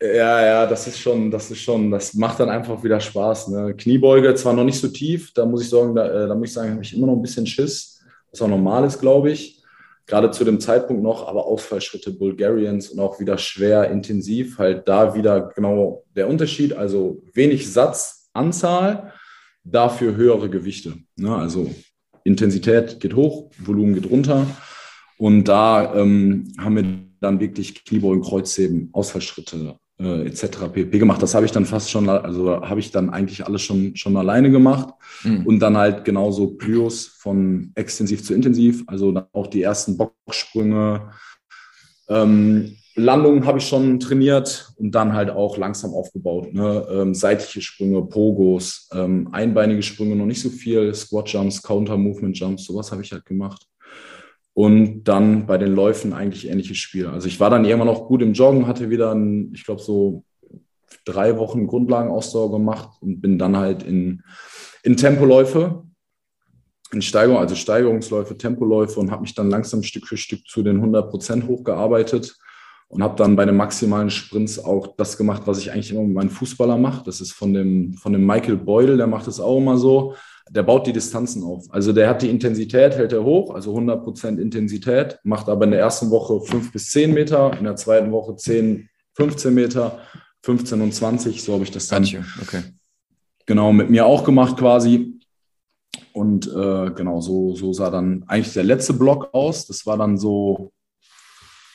[0.00, 3.48] Ja, ja, das ist schon, das ist schon, das macht dann einfach wieder Spaß.
[3.48, 3.74] Ne?
[3.74, 6.54] Kniebeuge zwar noch nicht so tief, da muss ich sagen, da, äh, da muss ich
[6.54, 9.62] sagen, habe ich immer noch ein bisschen Schiss, was auch normal ist, glaube ich.
[10.06, 15.14] Gerade zu dem Zeitpunkt noch, aber Ausfallschritte Bulgarians und auch wieder schwer intensiv, halt da
[15.14, 19.14] wieder genau der Unterschied, also wenig Satzanzahl,
[19.64, 20.94] dafür höhere Gewichte.
[21.16, 21.34] Ne?
[21.34, 21.74] Also
[22.22, 24.46] Intensität geht hoch, Volumen geht runter.
[25.16, 26.84] Und da ähm, haben wir
[27.20, 30.68] dann wirklich Kniebeugen, Kreuzheben, Ausfallschritte äh, etc.
[30.72, 30.98] pp.
[30.98, 31.22] gemacht.
[31.22, 34.50] Das habe ich dann fast schon, also habe ich dann eigentlich alles schon, schon alleine
[34.50, 34.94] gemacht.
[35.24, 35.46] Mhm.
[35.46, 41.10] Und dann halt genauso Plyos von extensiv zu intensiv, also dann auch die ersten Boxsprünge.
[42.08, 46.54] Ähm, Landungen habe ich schon trainiert und dann halt auch langsam aufgebaut.
[46.54, 46.86] Ne?
[46.90, 52.38] Ähm, seitliche Sprünge, Pogos, ähm, einbeinige Sprünge noch nicht so viel, Squat Jumps, Counter Movement
[52.38, 53.66] Jumps, sowas habe ich halt gemacht.
[54.56, 57.08] Und dann bei den Läufen eigentlich ähnliches Spiel.
[57.08, 60.24] Also ich war dann irgendwann noch gut im Joggen, hatte wieder, ein, ich glaube, so
[61.04, 64.22] drei Wochen Grundlagenausdauer gemacht und bin dann halt in,
[64.82, 65.84] in Tempoläufe,
[66.90, 70.76] in Steigerung, also Steigerungsläufe, Tempoläufe und habe mich dann langsam Stück für Stück zu den
[70.76, 72.38] 100 Prozent hochgearbeitet
[72.88, 76.14] und habe dann bei den maximalen Sprints auch das gemacht, was ich eigentlich immer mit
[76.14, 77.04] meinen Fußballer mache.
[77.04, 80.14] Das ist von dem, von dem Michael Beudel, der macht das auch immer so
[80.48, 81.66] der baut die Distanzen auf.
[81.70, 85.72] Also der hat die Intensität, hält er hoch, also 100 Prozent Intensität, macht aber in
[85.72, 89.98] der ersten Woche 5 bis 10 Meter, in der zweiten Woche 10, 15 Meter,
[90.42, 92.04] 15 und 20, so habe ich das dann
[92.40, 92.62] okay.
[93.46, 95.14] genau mit mir auch gemacht quasi.
[96.12, 99.66] Und äh, genau, so, so sah dann eigentlich der letzte Block aus.
[99.66, 100.72] Das war dann so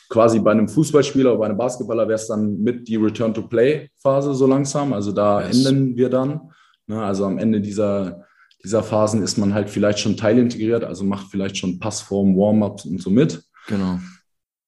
[0.10, 4.48] quasi bei einem Fußballspieler oder bei einem Basketballer wäre es dann mit die Return-to-Play-Phase so
[4.48, 4.94] langsam.
[4.94, 5.66] Also da yes.
[5.66, 6.52] enden wir dann.
[6.88, 7.02] Ne?
[7.02, 8.26] Also am Ende dieser
[8.64, 13.02] dieser Phasen ist man halt vielleicht schon teilintegriert, also macht vielleicht schon Passform, Warm-ups und
[13.02, 13.44] so mit.
[13.68, 14.00] Genau.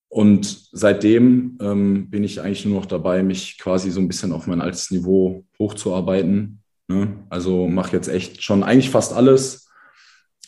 [0.10, 4.46] Und seitdem ähm, bin ich eigentlich nur noch dabei, mich quasi so ein bisschen auf
[4.46, 6.62] mein altes Niveau hochzuarbeiten.
[6.88, 7.26] Ne?
[7.30, 9.70] Also mache jetzt echt schon eigentlich fast alles.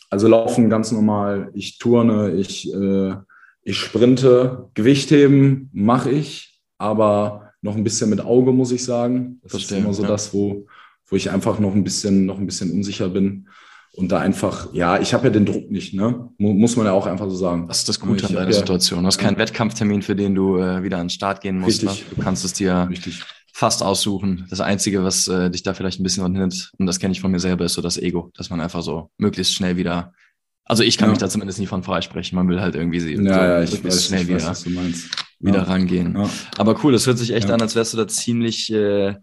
[0.08, 3.16] Also laufen ganz normal, ich turne, ich, äh,
[3.62, 9.40] ich sprinte, Gewichtheben mache ich, aber noch ein bisschen mit Auge, muss ich sagen.
[9.42, 10.08] Das Verstehe, ist immer so ja.
[10.08, 10.66] das, wo,
[11.06, 13.48] wo ich einfach noch ein bisschen, noch ein bisschen unsicher bin.
[13.94, 16.28] Und da einfach, ja, ich habe ja den Druck nicht, ne?
[16.36, 17.66] Muss man ja auch einfach so sagen.
[17.66, 19.00] Das ist das Gute an deiner ja, Situation.
[19.00, 19.38] Du hast keinen ja.
[19.38, 21.82] Wettkampftermin, für den du äh, wieder an den Start gehen musst.
[21.82, 21.92] Ne?
[22.14, 23.22] Du kannst es dir Richtig.
[23.54, 24.46] fast aussuchen.
[24.50, 27.30] Das Einzige, was äh, dich da vielleicht ein bisschen hindert, und das kenne ich von
[27.30, 30.12] mir selber, ist so das Ego, dass man einfach so möglichst schnell wieder
[30.68, 31.10] also ich kann ja.
[31.12, 32.34] mich da zumindest nie von freisprechen.
[32.34, 34.66] Man will halt irgendwie sie ja, so ja, ich weiß, schnell ich wieder, weiß,
[35.38, 36.18] wieder rangehen.
[36.58, 39.14] Aber cool, das hört sich echt an, als wärst du da ziemlich äh,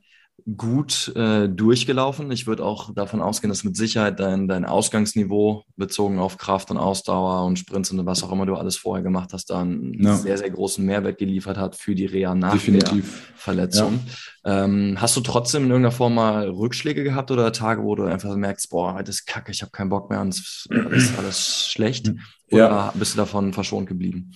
[0.58, 2.30] gut äh, durchgelaufen.
[2.32, 6.78] Ich würde auch davon ausgehen, dass mit Sicherheit dein, dein Ausgangsniveau bezogen auf Kraft und
[6.78, 10.16] Ausdauer und Sprints und was auch immer du alles vorher gemacht hast, da einen ja.
[10.16, 13.28] sehr, sehr großen Mehrwert geliefert hat für die Reha nach Definitiv.
[13.30, 14.00] der Verletzung.
[14.46, 14.66] Ja.
[14.66, 18.36] Ähm, hast du trotzdem in irgendeiner Form mal Rückschläge gehabt oder Tage, wo du einfach
[18.36, 22.12] merkst, boah, heute ist kacke, ich habe keinen Bock mehr und es ist alles, schlecht?
[22.52, 22.94] Oder ja.
[22.96, 24.32] bist du davon verschont geblieben?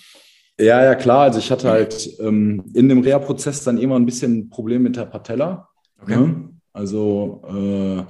[0.60, 1.22] Ja, ja, klar.
[1.22, 5.06] Also ich hatte halt ähm, in dem Reha-Prozess dann immer ein bisschen Problem mit der
[5.06, 5.68] Patella.
[6.02, 6.18] Okay.
[6.18, 6.50] Ne?
[6.74, 8.04] Also äh,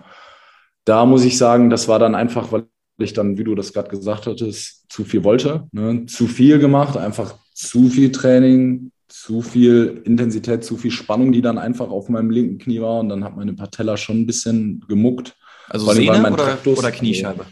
[0.86, 2.66] da muss ich sagen, das war dann einfach, weil
[3.00, 5.68] ich dann, wie du das gerade gesagt hattest, zu viel wollte.
[5.72, 6.06] Ne?
[6.06, 11.58] Zu viel gemacht, einfach zu viel Training, zu viel Intensität, zu viel Spannung, die dann
[11.58, 13.00] einfach auf meinem linken Knie war.
[13.00, 15.36] Und dann hat meine Patella schon ein bisschen gemuckt.
[15.70, 17.46] Also Sehne oder, oder Kniescheibe?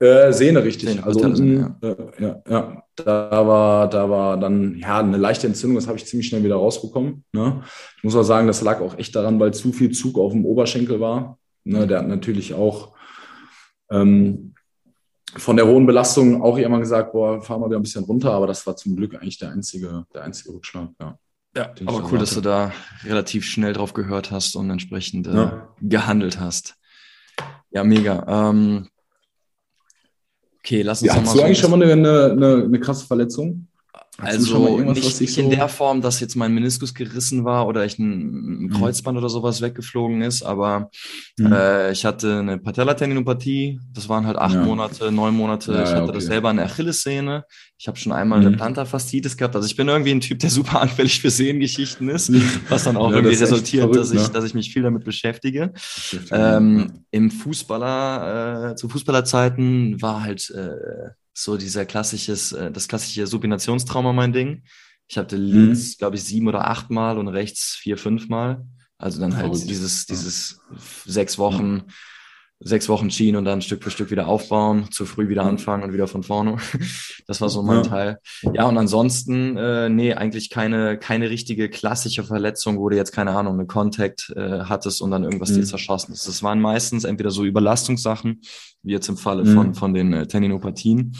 [0.00, 0.90] Äh, Sehne, richtig.
[0.90, 1.76] Sehne, also unten, ja.
[1.88, 6.06] Äh, ja, ja, da war, da war dann ja eine leichte Entzündung, das habe ich
[6.06, 7.24] ziemlich schnell wieder rausbekommen.
[7.32, 7.62] Ne?
[7.96, 10.44] Ich muss auch sagen, das lag auch echt daran, weil zu viel Zug auf dem
[10.44, 11.38] Oberschenkel war.
[11.64, 11.86] Ne?
[11.86, 12.94] Der hat natürlich auch
[13.90, 14.54] ähm,
[15.36, 18.46] von der hohen Belastung auch irgendwann gesagt, boah, fahren wir wieder ein bisschen runter, aber
[18.46, 21.18] das war zum Glück eigentlich der einzige, der einzige Rückschlag, ja.
[21.56, 22.72] Ja, aber cool, dass du da
[23.04, 26.76] relativ schnell drauf gehört hast und entsprechend äh, gehandelt hast.
[27.70, 28.50] Ja, mega.
[28.50, 28.88] Ähm,
[30.68, 33.67] Okay, lass uns ja, Hast du eigentlich schon mal eine, eine, eine krasse Verletzung?
[34.20, 38.62] Also nicht so in der Form, dass jetzt mein Meniskus gerissen war oder ich ein,
[38.62, 38.70] mhm.
[38.70, 39.22] Kreuzband mhm.
[39.22, 40.90] oder sowas weggeflogen ist, aber
[41.38, 41.52] mhm.
[41.52, 44.64] äh, ich hatte eine Patellatendinopathie, das waren halt acht ja.
[44.64, 45.72] Monate, neun Monate.
[45.72, 46.12] Ja, ich hatte okay.
[46.14, 47.44] das selber eine Achillessehne.
[47.78, 48.46] Ich habe schon einmal mhm.
[48.48, 49.54] eine Plantarfaszitis gehabt.
[49.54, 52.32] Also ich bin irgendwie ein Typ, der super anfällig für Sehengeschichten ist,
[52.68, 54.30] was dann auch ja, irgendwie resultiert, verrückt, dass, ich, ne?
[54.32, 55.72] dass ich mich viel damit beschäftige.
[56.32, 61.10] Ähm, Im Fußballer, äh, zu Fußballerzeiten war halt äh,
[61.42, 64.64] so dieser klassisches, äh, das klassische Supinationstrauma mein Ding.
[65.06, 65.98] Ich hatte links, mhm.
[65.98, 68.66] glaube ich, sieben oder acht Mal und rechts vier, fünf Mal.
[68.98, 70.60] Also dann halt oh, dieses, dieses
[71.06, 71.84] sechs Wochen
[72.60, 75.92] sechs Wochen Schien und dann Stück für Stück wieder aufbauen, zu früh wieder anfangen und
[75.92, 76.56] wieder von vorne.
[77.26, 77.82] Das war so mein ja.
[77.82, 78.18] Teil.
[78.54, 83.32] Ja, und ansonsten, äh, nee, eigentlich keine, keine richtige klassische Verletzung, wo du jetzt, keine
[83.32, 85.56] Ahnung, eine Contact äh, hattest und dann irgendwas mhm.
[85.56, 86.26] dir zerschossen ist.
[86.26, 88.40] Das waren meistens entweder so Überlastungssachen,
[88.82, 89.54] wie jetzt im Falle mhm.
[89.54, 91.14] von, von den äh, Tendinopathien,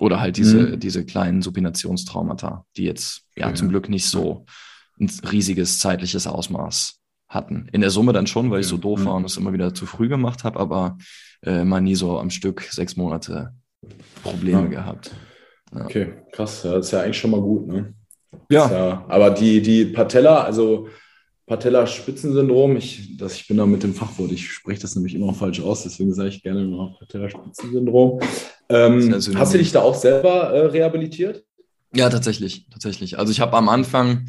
[0.00, 0.80] oder halt diese, mhm.
[0.80, 4.46] diese kleinen Supinationstraumata, die jetzt ja, ja zum Glück nicht so
[4.98, 7.01] ein riesiges zeitliches Ausmaß
[7.32, 7.68] hatten.
[7.72, 9.86] In der Summe dann schon, weil ich so doof war und es immer wieder zu
[9.86, 10.98] früh gemacht habe, aber
[11.42, 13.52] äh, mal nie so am Stück sechs Monate
[14.22, 14.68] Probleme ja.
[14.68, 15.10] gehabt.
[15.74, 15.84] Ja.
[15.84, 16.62] Okay, krass.
[16.62, 17.94] Ja, das ist ja eigentlich schon mal gut, ne?
[18.50, 18.70] Ja.
[18.70, 19.04] ja.
[19.08, 20.88] Aber die, die Patella, also
[21.46, 25.60] Patella-Spitzensyndrom, ich, das, ich bin da mit dem Fachwort, ich spreche das nämlich immer falsch
[25.60, 28.20] aus, deswegen sage ich gerne immer Patella-Spitzensyndrom.
[28.68, 31.44] Ähm, hast du dich da auch selber äh, rehabilitiert?
[31.94, 33.18] Ja, tatsächlich, tatsächlich.
[33.18, 34.26] Also ich habe am Anfang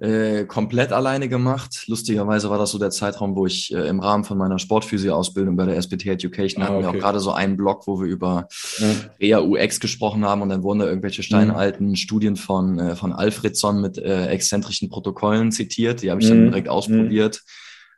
[0.00, 1.84] äh, komplett alleine gemacht.
[1.86, 5.66] Lustigerweise war das so der Zeitraum, wo ich äh, im Rahmen von meiner Sportphysio-Ausbildung bei
[5.66, 6.84] der SBT Education ah, hatten okay.
[6.84, 8.48] wir auch gerade so einen Blog, wo wir über
[8.78, 8.86] ja.
[9.20, 11.96] Rea UX gesprochen haben und dann wurden da irgendwelche steinalten mhm.
[11.96, 16.02] Studien von, äh, von Alfredson mit äh, exzentrischen Protokollen zitiert.
[16.02, 16.46] Die habe ich dann mhm.
[16.46, 17.42] direkt ausprobiert.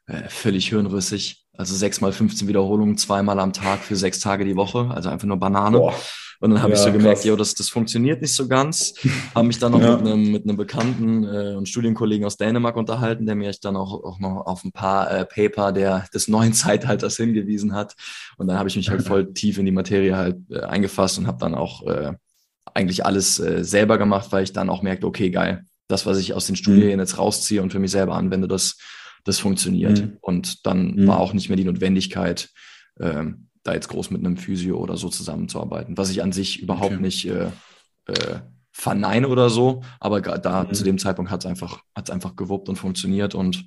[0.07, 1.44] Äh, völlig hirnrissig.
[1.57, 4.90] Also sechs mal 15 Wiederholungen, zweimal am Tag für sechs Tage die Woche.
[4.92, 5.78] Also einfach nur Banane.
[5.78, 5.94] Boah.
[6.43, 8.95] Und dann habe ja, ich so gemerkt, jo, das, das funktioniert nicht so ganz.
[9.32, 9.97] habe mich dann noch ja.
[9.97, 14.03] mit, einem, mit einem Bekannten äh, und Studienkollegen aus Dänemark unterhalten, der mir dann auch,
[14.03, 17.95] auch noch auf ein paar äh, Paper der, des neuen Zeitalters hingewiesen hat.
[18.38, 21.28] Und dann habe ich mich halt voll tief in die Materie halt äh, eingefasst und
[21.28, 22.14] habe dann auch äh,
[22.74, 26.34] eigentlich alles äh, selber gemacht, weil ich dann auch merkte, okay, geil, das, was ich
[26.34, 26.99] aus den Studien mhm.
[26.99, 28.78] jetzt rausziehe und für mich selber anwende, das,
[29.22, 30.01] das funktioniert.
[30.01, 30.16] Mhm.
[30.20, 31.07] Und dann mhm.
[31.07, 32.51] war auch nicht mehr die Notwendigkeit,
[32.99, 36.94] ähm, da jetzt groß mit einem Physio oder so zusammenzuarbeiten, was ich an sich überhaupt
[36.94, 37.02] okay.
[37.02, 37.50] nicht äh,
[38.06, 38.40] äh,
[38.72, 40.74] verneine oder so, aber da mhm.
[40.74, 43.66] zu dem Zeitpunkt hat es einfach, hat's einfach gewuppt und funktioniert und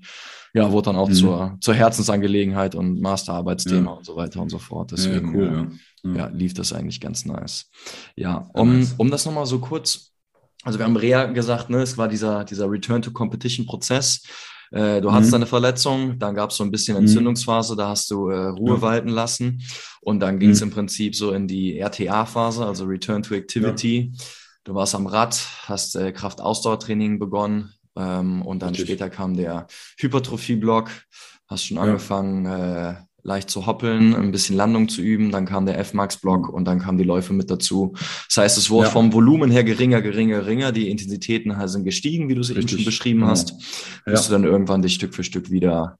[0.54, 1.14] ja, wurde dann auch mhm.
[1.14, 3.98] zur, zur Herzensangelegenheit und Masterarbeitsthema ja.
[3.98, 4.92] und so weiter und so fort.
[4.92, 5.72] Deswegen ja, cool,
[6.04, 6.16] ja.
[6.16, 7.70] ja, lief das eigentlich ganz nice.
[8.16, 8.96] Ja, um, nice.
[8.98, 10.14] um das nochmal so kurz,
[10.64, 14.24] also wir haben Rea gesagt, ne, es war dieser, dieser Return-to-Competition-Prozess.
[14.72, 15.14] Äh, du mhm.
[15.14, 17.04] hattest eine Verletzung, dann gab es so ein bisschen mhm.
[17.04, 18.82] Entzündungsphase, da hast du äh, Ruhe ja.
[18.82, 19.62] walten lassen
[20.02, 20.68] und dann ging es mhm.
[20.68, 24.12] im Prinzip so in die RTA-Phase, also Return to Activity.
[24.12, 24.26] Ja.
[24.64, 28.88] Du warst am Rad, hast äh, Kraft-Ausdauertraining begonnen ähm, und dann Richtig.
[28.88, 29.68] später kam der
[30.00, 30.90] Hypertrophie-Block,
[31.48, 31.84] hast schon ja.
[31.84, 32.96] angefangen, äh,
[33.26, 35.32] leicht zu hoppeln, ein bisschen Landung zu üben.
[35.32, 37.94] Dann kam der F-Max-Block und dann kamen die Läufe mit dazu.
[38.28, 38.92] Das heißt, es wurde ja.
[38.92, 40.72] vom Volumen her geringer, geringer, geringer.
[40.72, 43.32] Die Intensitäten sind gestiegen, wie du es eben schon beschrieben genau.
[43.32, 43.52] hast.
[44.06, 44.12] Ja.
[44.12, 45.98] Bis du dann irgendwann dich Stück für Stück wieder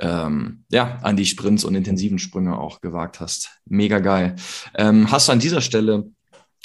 [0.00, 3.50] ähm, ja, an die Sprints und intensiven Sprünge auch gewagt hast.
[3.66, 4.34] Mega geil.
[4.74, 6.10] Ähm, hast du an dieser Stelle,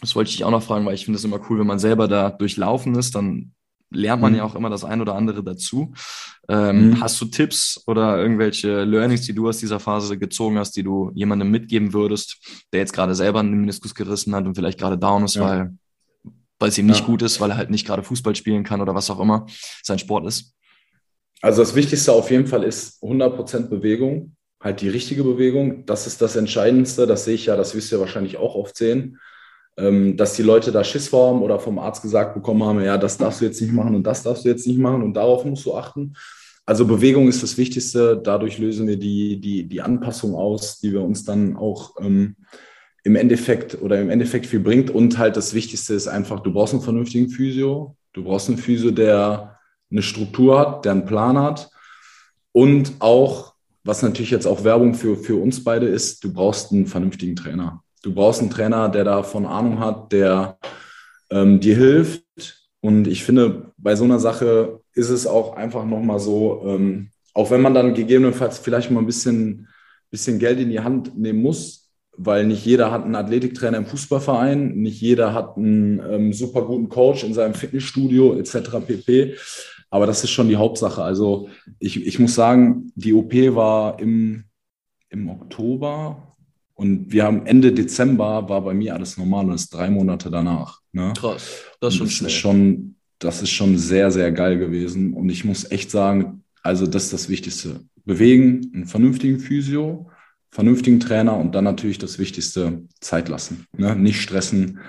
[0.02, 1.78] das wollte ich dich auch noch fragen, weil ich finde es immer cool, wenn man
[1.78, 3.52] selber da durchlaufen ist, dann
[3.92, 4.38] lernt man mhm.
[4.40, 5.94] ja auch immer das ein oder andere dazu.
[6.48, 7.02] Ähm, mhm.
[7.02, 11.12] Hast du Tipps oder irgendwelche Learnings, die du aus dieser Phase gezogen hast, die du
[11.14, 12.38] jemandem mitgeben würdest,
[12.74, 15.42] der jetzt gerade selber einen Meniskus gerissen hat und vielleicht gerade down ist, ja.
[15.44, 15.78] weil,
[16.60, 17.06] weil es ihm nicht ja.
[17.06, 19.46] gut ist, weil er halt nicht gerade Fußball spielen kann oder was auch immer
[19.84, 20.54] sein Sport ist?
[21.42, 25.86] Also das Wichtigste auf jeden Fall ist 100% Bewegung, halt die richtige Bewegung.
[25.86, 27.08] Das ist das Entscheidendste.
[27.08, 29.18] Das sehe ich ja, das wirst du ja wahrscheinlich auch oft sehen
[30.18, 33.18] dass die Leute da Schiss vor haben oder vom Arzt gesagt bekommen haben, ja, das
[33.18, 35.66] darfst du jetzt nicht machen und das darfst du jetzt nicht machen und darauf musst
[35.66, 36.14] du achten.
[36.70, 38.22] Also Bewegung ist das Wichtigste.
[38.24, 42.36] Dadurch lösen wir die, die, die Anpassung aus, die wir uns dann auch ähm,
[43.04, 44.92] im Endeffekt oder im Endeffekt viel bringt.
[44.92, 47.96] Und halt das Wichtigste ist einfach, du brauchst einen vernünftigen Physio.
[48.14, 49.58] Du brauchst einen Physio, der
[49.90, 51.72] eine Struktur hat, der einen Plan hat.
[52.52, 56.86] Und auch, was natürlich jetzt auch Werbung für, für uns beide ist, du brauchst einen
[56.86, 57.82] vernünftigen Trainer.
[58.02, 60.58] Du brauchst einen Trainer, der davon Ahnung hat, der
[61.30, 62.24] ähm, dir hilft.
[62.82, 67.52] Und ich finde, bei so einer Sache ist es auch einfach nochmal so, ähm, auch
[67.52, 69.68] wenn man dann gegebenenfalls vielleicht mal ein bisschen,
[70.10, 74.76] bisschen Geld in die Hand nehmen muss, weil nicht jeder hat einen Athletiktrainer im Fußballverein,
[74.76, 78.80] nicht jeder hat einen ähm, super guten Coach in seinem Fitnessstudio etc.
[78.86, 79.36] pp.
[79.90, 81.02] Aber das ist schon die Hauptsache.
[81.02, 84.46] Also ich, ich muss sagen, die OP war im,
[85.10, 86.29] im Oktober,
[86.80, 90.80] und wir haben Ende Dezember war bei mir alles normal und ist drei Monate danach.
[90.94, 91.12] Ne?
[91.14, 92.34] Krass, das ist schon das.
[92.34, 95.14] Ist schon, das ist schon sehr, sehr geil gewesen.
[95.14, 97.82] Und ich muss echt sagen, also das ist das Wichtigste.
[98.06, 100.10] Bewegen, einen vernünftigen Physio,
[100.52, 103.66] vernünftigen Trainer und dann natürlich das Wichtigste, Zeit lassen.
[103.76, 103.94] Ne?
[103.98, 104.80] Nicht stressen,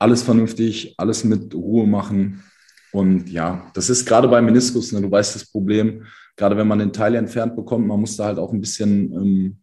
[0.00, 2.42] alles vernünftig, alles mit Ruhe machen.
[2.90, 6.02] Und ja, das ist gerade bei Meniskus, ne, du weißt das Problem,
[6.34, 9.56] gerade wenn man den Teil entfernt bekommt, man muss da halt auch ein bisschen ähm,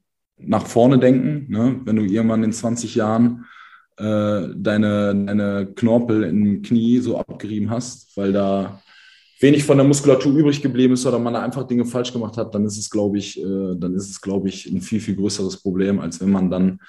[0.46, 1.52] nach vorne denken.
[1.52, 1.82] Ne?
[1.86, 3.46] Wenn du irgendwann in 20 Jahren
[3.98, 8.82] äh, deine, deine Knorpel im Knie so abgerieben hast, weil da
[9.40, 12.66] wenig von der Muskulatur übrig geblieben ist oder man einfach Dinge falsch gemacht hat, dann
[12.66, 16.00] ist es, glaube ich, äh, dann ist es, glaube ich, ein viel, viel größeres Problem,
[16.00, 16.80] als wenn man dann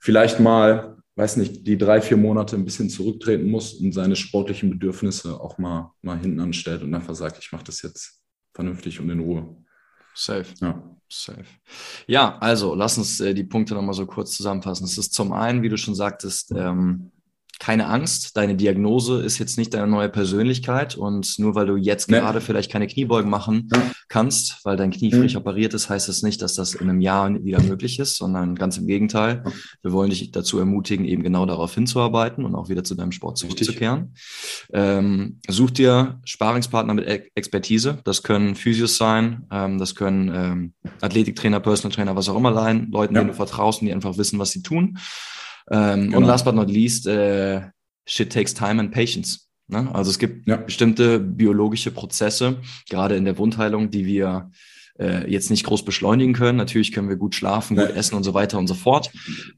[0.00, 4.70] vielleicht mal, weiß nicht, die drei, vier Monate ein bisschen zurücktreten muss und seine sportlichen
[4.70, 8.20] Bedürfnisse auch mal, mal hinten anstellt und einfach sagt, ich mache das jetzt
[8.54, 9.56] vernünftig und in Ruhe.
[10.14, 10.46] Safe.
[10.60, 10.82] Ja.
[11.22, 11.44] Safe.
[12.06, 14.84] Ja, also lass uns äh, die Punkte nochmal so kurz zusammenfassen.
[14.84, 17.12] Es ist zum einen, wie du schon sagtest, ähm,
[17.58, 22.10] keine Angst, deine Diagnose ist jetzt nicht deine neue Persönlichkeit und nur weil du jetzt
[22.10, 22.18] nee.
[22.18, 23.82] gerade vielleicht keine Kniebeugen machen ja.
[24.08, 25.20] kannst, weil dein Knie mhm.
[25.20, 28.54] frisch operiert ist, heißt das nicht, dass das in einem Jahr wieder möglich ist, sondern
[28.54, 29.44] ganz im Gegenteil.
[29.82, 33.38] Wir wollen dich dazu ermutigen, eben genau darauf hinzuarbeiten und auch wieder zu deinem Sport
[33.38, 34.14] zurückzukehren.
[34.72, 37.98] Ähm, such dir Sparingspartner mit e Expertise.
[38.04, 42.88] Das können Physios sein, ähm, das können ähm, Athletiktrainer, Personal Trainer, was auch immer sein,
[42.90, 43.20] Leuten, ja.
[43.20, 44.98] denen du vertraust und die einfach wissen, was sie tun.
[45.70, 46.18] Ähm, genau.
[46.18, 47.62] Und last but not least, äh,
[48.06, 49.48] shit takes time and patience.
[49.68, 49.88] Ne?
[49.94, 50.56] Also es gibt ja.
[50.56, 52.58] bestimmte biologische Prozesse,
[52.90, 54.50] gerade in der Wundheilung, die wir
[54.98, 56.58] äh, jetzt nicht groß beschleunigen können.
[56.58, 57.94] Natürlich können wir gut schlafen, gut ja.
[57.94, 59.10] essen und so weiter und so fort.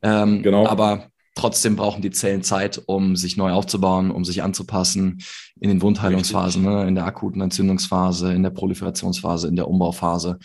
[0.03, 0.67] Ähm, genau.
[0.67, 5.23] Aber trotzdem brauchen die Zellen Zeit, um sich neu aufzubauen, um sich anzupassen
[5.61, 6.87] in den Wundheilungsphasen, ne?
[6.87, 10.39] in der akuten Entzündungsphase, in der Proliferationsphase, in der Umbauphase.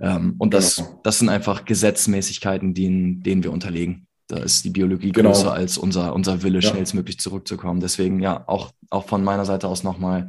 [0.00, 1.00] Ähm, und das, genau.
[1.02, 4.05] das sind einfach Gesetzmäßigkeiten, denen, denen wir unterlegen.
[4.28, 5.30] Da ist die Biologie genau.
[5.30, 6.68] größer als unser, unser Wille, ja.
[6.68, 7.80] schnellstmöglich zurückzukommen.
[7.80, 10.28] Deswegen ja, auch, auch von meiner Seite aus nochmal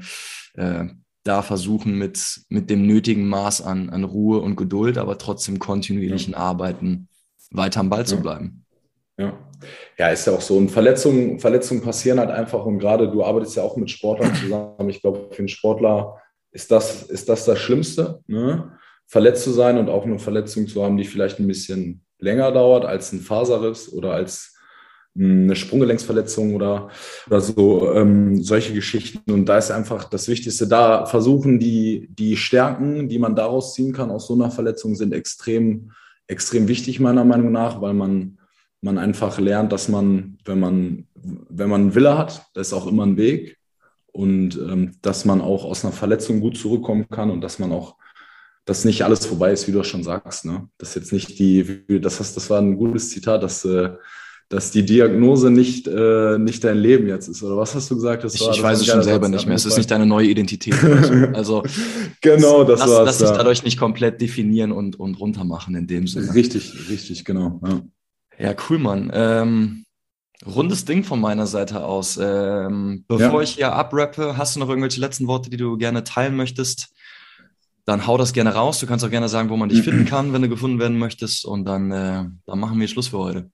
[0.54, 0.86] äh,
[1.24, 6.34] da versuchen mit, mit dem nötigen Maß an, an Ruhe und Geduld, aber trotzdem kontinuierlichen
[6.34, 6.40] ja.
[6.40, 7.10] Arbeiten
[7.52, 8.66] weiter am Ball zu bleiben.
[9.18, 9.34] Ja.
[9.98, 10.56] Ja, ist ja auch so.
[10.56, 12.64] Und Verletzungen, Verletzungen passieren halt einfach.
[12.66, 14.90] Und gerade du arbeitest ja auch mit Sportlern zusammen.
[14.90, 16.22] Ich glaube, für einen Sportler
[16.52, 18.78] ist das ist das, das Schlimmste, ne?
[19.08, 22.86] verletzt zu sein und auch eine Verletzung zu haben, die vielleicht ein bisschen länger dauert
[22.86, 24.56] als ein Faserriss oder als
[25.16, 26.90] hm, eine Sprunggelenksverletzung oder,
[27.28, 29.32] oder so, ähm, solche Geschichten.
[29.32, 33.94] Und da ist einfach das Wichtigste, da versuchen die, die Stärken, die man daraus ziehen
[33.94, 35.92] kann aus so einer Verletzung, sind extrem,
[36.28, 38.38] extrem wichtig, meiner Meinung nach, weil man,
[38.82, 43.06] man einfach lernt, dass man, wenn man, wenn man Wille hat, da ist auch immer
[43.06, 43.58] ein Weg.
[44.12, 47.97] Und ähm, dass man auch aus einer Verletzung gut zurückkommen kann und dass man auch
[48.68, 50.44] dass nicht alles vorbei ist, wie du schon sagst.
[50.46, 50.68] Ne?
[50.78, 53.92] Das jetzt nicht die, das, hast, das war ein gutes Zitat, dass, äh,
[54.50, 57.42] dass die Diagnose nicht, äh, nicht dein Leben jetzt ist.
[57.42, 58.26] Oder was hast du gesagt?
[58.26, 59.56] Das war, ich, ich weiß es schon selber nicht mehr.
[59.56, 60.76] Es ist nicht deine neue Identität.
[60.76, 61.14] So.
[61.34, 61.64] Also
[62.22, 66.34] genau, das lass, Lass dich dadurch nicht komplett definieren und, und runtermachen in dem Sinne.
[66.34, 67.62] Richtig, richtig, genau.
[67.64, 69.10] Ja, ja cool, Mann.
[69.14, 69.86] Ähm,
[70.46, 72.20] rundes Ding von meiner Seite aus.
[72.22, 73.42] Ähm, bevor ja.
[73.42, 76.90] ich hier abrappe, hast du noch irgendwelche letzten Worte, die du gerne teilen möchtest?
[77.88, 78.80] Dann hau das gerne raus.
[78.80, 81.46] Du kannst auch gerne sagen, wo man dich finden kann, wenn du gefunden werden möchtest.
[81.46, 83.50] Und dann, äh, dann machen wir Schluss für heute.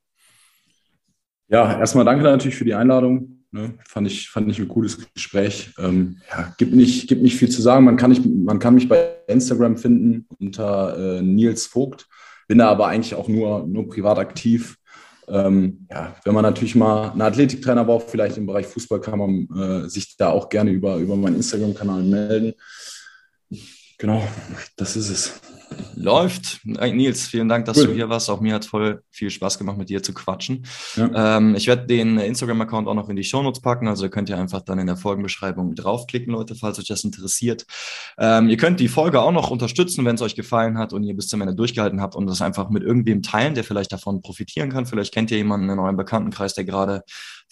[1.49, 3.45] Ja, erstmal danke natürlich für die Einladung.
[3.51, 3.75] Ne?
[3.88, 5.69] Fand, ich, fand ich ein cooles Gespräch.
[5.77, 7.86] Ähm, ja, gibt, nicht, gibt nicht viel zu sagen.
[7.86, 12.07] Man kann, nicht, man kann mich bei Instagram finden unter äh, Nils Vogt.
[12.47, 14.77] Bin da aber eigentlich auch nur, nur privat aktiv.
[15.27, 19.47] Ähm, ja, wenn man natürlich mal einen Athletiktrainer braucht, vielleicht im Bereich Fußball, kann man
[19.55, 22.53] äh, sich da auch gerne über, über meinen Instagram-Kanal melden.
[23.98, 24.28] Genau,
[24.76, 25.41] das ist es.
[25.96, 26.60] Läuft.
[26.64, 27.88] Nils, vielen Dank, dass cool.
[27.88, 28.30] du hier warst.
[28.30, 30.66] Auch mir hat voll viel Spaß gemacht, mit dir zu quatschen.
[30.96, 31.38] Ja.
[31.38, 33.88] Ähm, ich werde den Instagram-Account auch noch in die Shownotes packen.
[33.88, 37.66] Also könnt ihr einfach dann in der Folgenbeschreibung draufklicken, Leute, falls euch das interessiert.
[38.18, 41.16] Ähm, ihr könnt die Folge auch noch unterstützen, wenn es euch gefallen hat und ihr
[41.16, 44.70] bis zum Ende durchgehalten habt und das einfach mit irgendwem teilen, der vielleicht davon profitieren
[44.70, 44.86] kann.
[44.86, 47.04] Vielleicht kennt ihr jemanden in eurem Bekanntenkreis, der gerade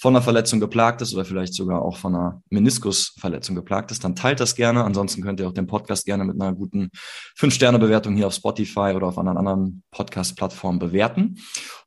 [0.01, 4.15] von einer Verletzung geplagt ist oder vielleicht sogar auch von einer Meniskusverletzung geplagt ist, dann
[4.15, 4.83] teilt das gerne.
[4.83, 6.89] Ansonsten könnt ihr auch den Podcast gerne mit einer guten
[7.37, 11.37] 5-Sterne-Bewertung hier auf Spotify oder auf anderen, anderen Podcast-Plattformen bewerten.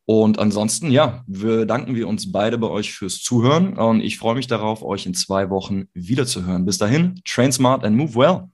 [0.07, 4.47] Und ansonsten, ja, bedanken wir uns beide bei euch fürs Zuhören und ich freue mich
[4.47, 6.67] darauf, euch in zwei Wochen wiederzuhören.
[6.67, 8.45] Bis dahin, train smart and move well.